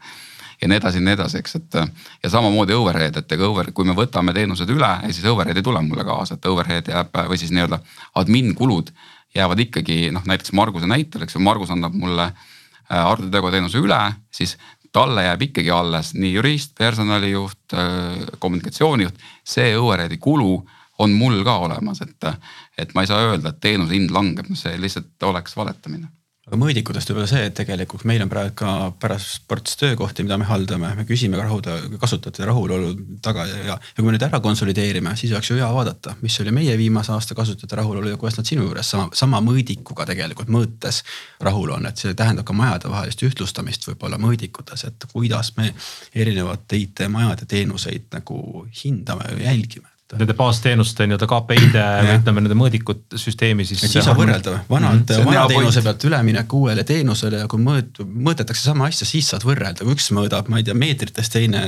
[0.61, 1.79] ja nii edasi ja nii edasi, eks, et
[2.25, 5.81] ja samamoodi overhead, et ega over, kui me võtame teenused üle siis overhead ei tule
[5.87, 7.81] mulle kaasa, et overhead jääb või siis nii-öelda
[8.21, 8.93] admin kulud
[9.35, 14.01] jäävad ikkagi noh, näiteks Marguse näitel, eks ju, Margus annab mulle äh, arvutitöökojateenuse üle,
[14.35, 14.57] siis
[14.93, 20.55] talle jääb ikkagi alles nii jurist, personalijuht, äh, kommunikatsioonijuht, see overhead'i kulu
[21.01, 22.31] on mul ka olemas, et,
[22.79, 26.11] et ma ei saa öelda, et teenuse hind langeb, see lihtsalt oleks valetamine
[26.49, 28.71] aga mõõdikutest võib-olla see, et tegelikult meil on praegu ka
[29.01, 33.77] pärast ports töökohti, mida me haldame, me küsime ka rahuda, kasutajate rahulolu taga ja, ja
[33.97, 37.37] kui me nüüd ära konsolideerime, siis oleks ju hea vaadata, mis oli meie viimase aasta
[37.39, 41.03] kasutajate rahulolu ja kuidas nad sinu juures sama, sama mõõdikuga tegelikult mõõtes
[41.45, 45.71] rahul on, et see tähendab ka majadevahelist ühtlustamist võib-olla mõõdikutes, et kuidas me
[46.17, 53.17] erinevate IT-majade teenuseid nagu hindame ja jälgime nende baasteenuste nii-öelda KPI-de või ütleme nende mõõdikut
[53.21, 53.85] süsteemi siis.
[53.85, 55.29] siis on võrreldav, vanad mm, -hmm.
[55.31, 59.87] vana teenuse pealt üleminek uuele teenusele ja kui mõõt-, mõõdetakse sama asja, siis saad võrrelda,
[59.87, 61.63] kui üks mõõdab, ma ei tea, meetrites, teine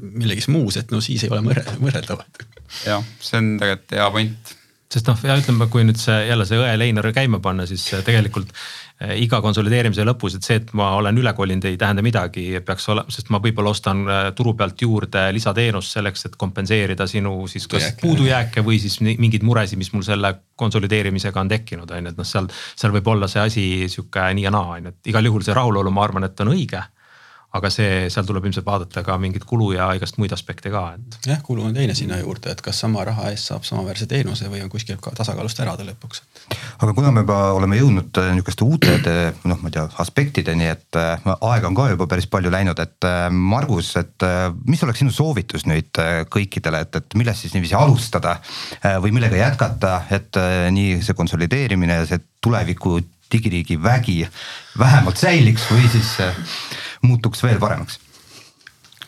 [0.00, 1.42] millegis muus, et no siis ei ole
[1.82, 2.46] võrreldavad.
[2.86, 4.56] jah, see on tegelikult hea point
[4.92, 8.52] sest noh, ja ütleme, kui nüüd see jälle see õeleiner käima panna, siis tegelikult
[8.96, 12.86] Eh, iga konsolideerimise lõpus, et see, et ma olen üle kolinud, ei tähenda midagi, peaks
[12.94, 17.68] olema, sest ma võib-olla ostan eh, turu pealt juurde lisateenust selleks, et kompenseerida sinu siis
[17.68, 22.22] kas puudujääke või siis mingeid muresid, mis mul selle konsolideerimisega on tekkinud, on ju, et
[22.22, 25.28] noh, seal, seal võib olla see asi sihuke nii ja naa, on ju, et igal
[25.28, 26.80] juhul see rahulolu, ma arvan, et on õige
[27.56, 31.18] aga see, seal tuleb ilmselt vaadata ka mingit kulu ja igast muid aspekte ka, et.
[31.26, 34.62] jah, kulu on teine sinna juurde, et kas sama raha eest saab samaväärse teenuse või
[34.64, 36.22] on kuskilt ka tasakaalust ära ta lõpuks.
[36.82, 38.96] aga kuna me juba oleme jõudnud äh, nihukeste uute
[39.48, 43.08] noh, ma ei tea aspektideni, et äh, aega on ka juba päris palju läinud, et
[43.08, 44.26] äh, Margus, et
[44.66, 45.98] mis oleks sinu soovitus nüüd
[46.32, 48.36] kõikidele, et, et millest siis niiviisi alustada
[49.02, 50.38] või millega jätkata, et
[50.72, 52.98] nii see konsolideerimine ja see tuleviku
[53.32, 54.20] digiriigi vägi
[54.78, 56.12] vähemalt säiliks või siis
[57.02, 58.00] muutuks veel paremaks?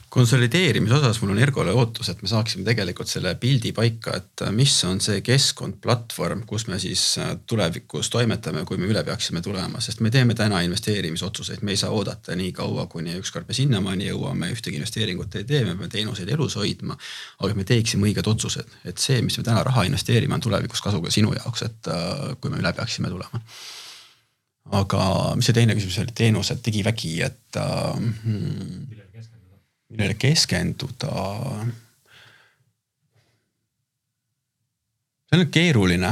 [0.08, 4.72] konsolideerimise osas mul on Ergole ootus, et me saaksime tegelikult selle pildi paika, et mis
[4.88, 9.82] on see keskkond, platvorm, kus me siis äh, tulevikus toimetame, kui me üle peaksime tulema,
[9.84, 14.08] sest me teeme täna investeerimisotsuseid, me ei saa oodata nii kaua, kuni ükskord me sinnamaani
[14.08, 16.96] jõuame, ühtegi investeeringut ei tee, me peame teenuseid elus hoidma.
[17.44, 21.12] aga me teeksime õiged otsused, et see, mis me täna raha investeerime, on tulevikus kasuga
[21.12, 23.44] sinu jaoks, et äh, kui me üle peaksime tulema
[24.76, 25.02] aga
[25.36, 28.00] mis see teine küsimus oli, teenused, digivägi, et äh,
[29.88, 31.12] millele keskenduda.
[35.28, 36.10] see on keeruline,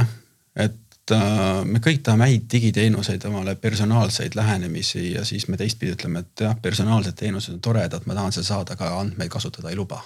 [0.55, 6.21] et äh, me kõik tahame häid digiteenuseid, omale personaalseid lähenemisi ja siis me teistpidi ütleme,
[6.25, 10.01] et jah, personaalsed teenused on toredad, ma tahan seal saada, aga andmeid kasutada ei luba.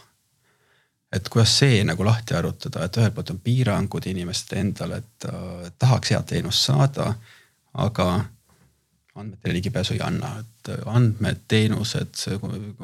[1.11, 5.71] Et kuidas see nagu lahti arutada, et ühelt poolt on piirangud inimeste endale, et äh,
[5.79, 7.13] tahaks head teenust saada,
[7.73, 8.07] aga
[9.21, 12.23] andmetele ligipääsu ei anna, et andmed, teenused,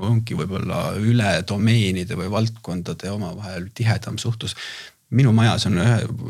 [0.10, 4.56] ongi võib-olla üle domeenide või valdkondade omavahel tihedam suhtlus.
[5.10, 5.78] minu majas on,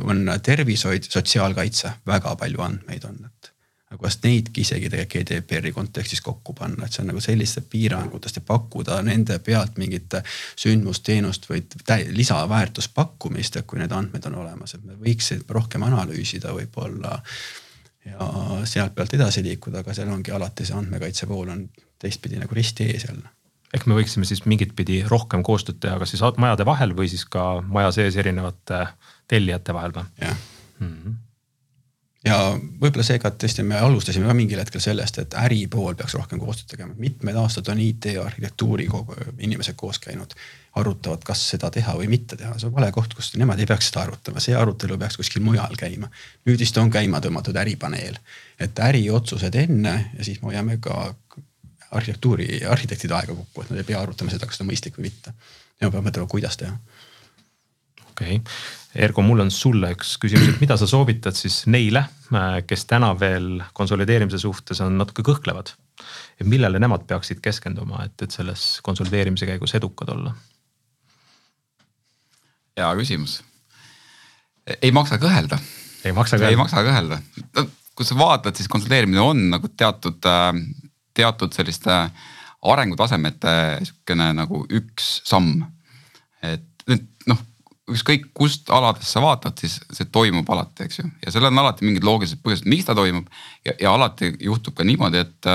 [0.03, 3.53] on tervishoid, sotsiaalkaitse, väga palju andmeid on, et
[3.95, 8.43] kuidas neidki isegi tegelikult GDPR-i kontekstis kokku panna, et see on nagu selliste piirangutest ja
[8.45, 10.17] pakkuda nende pealt mingit
[10.59, 11.63] sündmusteenust või
[12.11, 17.21] lisaväärtust pakkumist, et kui need andmed on olemas, et me võiks rohkem analüüsida võib-olla
[18.11, 18.29] ja
[18.67, 21.67] sealt pealt edasi liikuda, aga seal ongi alati see andmekaitse pool on
[22.01, 23.29] teistpidi nagu risti ees jälle.
[23.75, 27.25] ehk me võiksime siis mingit pidi rohkem koostööd teha, kas siis majade vahel või siis
[27.25, 28.85] ka maja sees erinevate
[29.27, 30.11] tellijate vahel või?
[30.21, 30.37] jah
[30.79, 31.17] mm -hmm.
[32.25, 36.75] ja võib-olla seega tõesti me alustasime ka mingil hetkel sellest, et äripool peaks rohkem koostööd
[36.75, 40.33] tegema, mitmed aastad on IT arhitektuuri kogu inimesed koos käinud
[40.79, 43.91] arutavad, kas seda teha või mitte teha, see on vale koht, kus nemad ei peaks
[43.91, 46.09] seda arutama, see arutelu peaks kuskil mujal käima.
[46.47, 48.19] nüüd vist on käima tõmmatud äripaneel,
[48.59, 51.11] et äriotsused enne ja siis me hoiame ka
[51.91, 55.09] arhitektuuri, arhitektide aega kokku, et nad ei pea arutama seda, kas see on mõistlik või
[55.09, 55.33] mitte.
[55.81, 56.75] ja peab mõtlema, kuidas teha.
[58.09, 58.43] okei okay.,
[58.97, 62.01] Ergo, mul on sulle üks küsimus, et mida sa soovitad siis neile,
[62.65, 65.69] kes täna veel konsolideerimise suhtes on natuke kõhklevad
[66.39, 70.33] ja millele nemad peaksid keskenduma, et, et selles konsolideerimise käigus edukad olla?
[72.77, 73.41] Hea küsimus.
[74.81, 75.59] ei maksa kõhelda.
[76.05, 76.53] ei maksa kõhelda.
[76.53, 77.19] ei maksa kõhelda.
[77.95, 80.53] kui sa vaatad, siis konsolideerimine on nagu teatud, äh,
[81.17, 81.97] teatud selliste
[82.61, 83.53] arengutasemete
[83.83, 85.65] sihukene nagu üks samm.
[86.43, 87.39] et nüüd noh,
[87.91, 91.87] ükskõik kust aladest sa vaatad, siis see toimub alati, eks ju, ja seal on alati
[91.87, 93.29] mingid loogilised põhjused, miks ta toimub
[93.65, 95.51] ja, ja alati juhtub ka niimoodi, et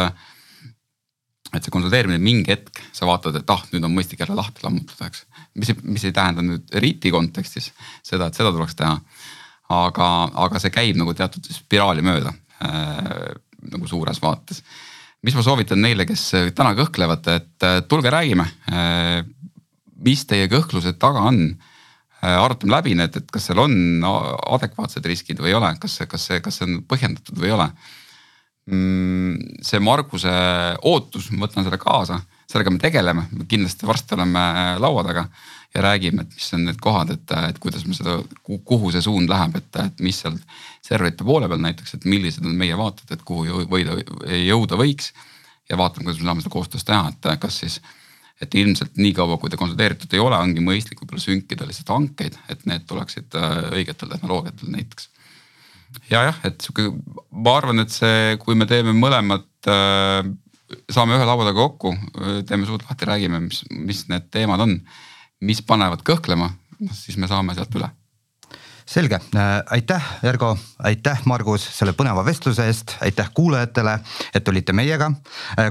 [1.52, 5.10] et see konsolideerimine mingi hetk, sa vaatad, et ah, nüüd on mõistlik jälle lahti lammutada,
[5.10, 5.26] eks.
[5.58, 7.70] Mis, mis ei tähenda nüüd REIT-i kontekstis
[8.04, 8.96] seda, et seda tuleks teha.
[9.72, 10.08] aga,
[10.44, 12.32] aga see käib nagu teatud spiraali mööda
[12.64, 13.34] äh,
[13.72, 14.62] nagu suures vaates.
[15.22, 19.22] mis ma soovitan neile, kes täna kõhklevad, et äh, tulge räägime äh,.
[20.02, 21.42] mis teie kõhklused taga on
[22.22, 22.36] äh,?
[22.36, 23.74] arutame läbi need, et kas seal on
[24.04, 27.72] adekvaatsed riskid või ei ole, kas kas see, kas see on põhjendatud või ei ole
[28.70, 30.30] Mm, see Marguse
[30.86, 32.20] ootus, ma võtan selle kaasa,
[32.52, 34.42] sellega me tegeleme, kindlasti varsti oleme
[34.82, 35.26] laua taga
[35.74, 39.30] ja räägime, et mis on need kohad, et, et kuidas me seda, kuhu see suund
[39.32, 40.36] läheb, et, et mis seal
[40.84, 43.96] serverite poole peal näiteks, et millised on meie vaated, et kuhu võida,
[44.42, 45.12] jõuda võiks.
[45.70, 47.78] ja vaatame, kuidas me saame seda koostöös teha, et kas siis,
[48.42, 52.66] et ilmselt niikaua, kui ta konsolideeritud ei ole, ongi mõistlik võib-olla sünkida lihtsalt hankeid, et
[52.68, 55.08] need tuleksid äh, õigetel tehnoloogiatel näiteks
[56.10, 56.90] ja jah, et sihuke,
[57.30, 60.26] ma arvan, et see, kui me teeme mõlemad äh,,
[60.92, 61.94] saame ühe laua taga kokku,
[62.48, 64.78] teeme suud lahti, räägime, mis, mis need teemad on,
[65.42, 66.52] mis panevad kõhklema,
[66.82, 67.90] noh siis me saame sealt üle.
[68.92, 73.94] Selge, äh, aitäh, Ergo, aitäh, Margus, selle põneva vestluse eest, aitäh kuulajatele,
[74.34, 75.10] et olite meiega.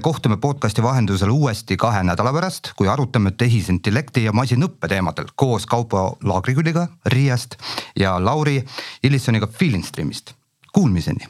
[0.01, 6.05] Kohtume podcast'i vahendusel uuesti kahe nädala pärast, kui arutame tehisintellekti ja masinõppe teemadel koos Kaupo
[6.23, 7.59] Laagriküliga Riiast
[7.99, 8.61] ja Lauri
[9.03, 10.33] Illissoniga Feelingstreamist.
[10.71, 11.27] Kuulmiseni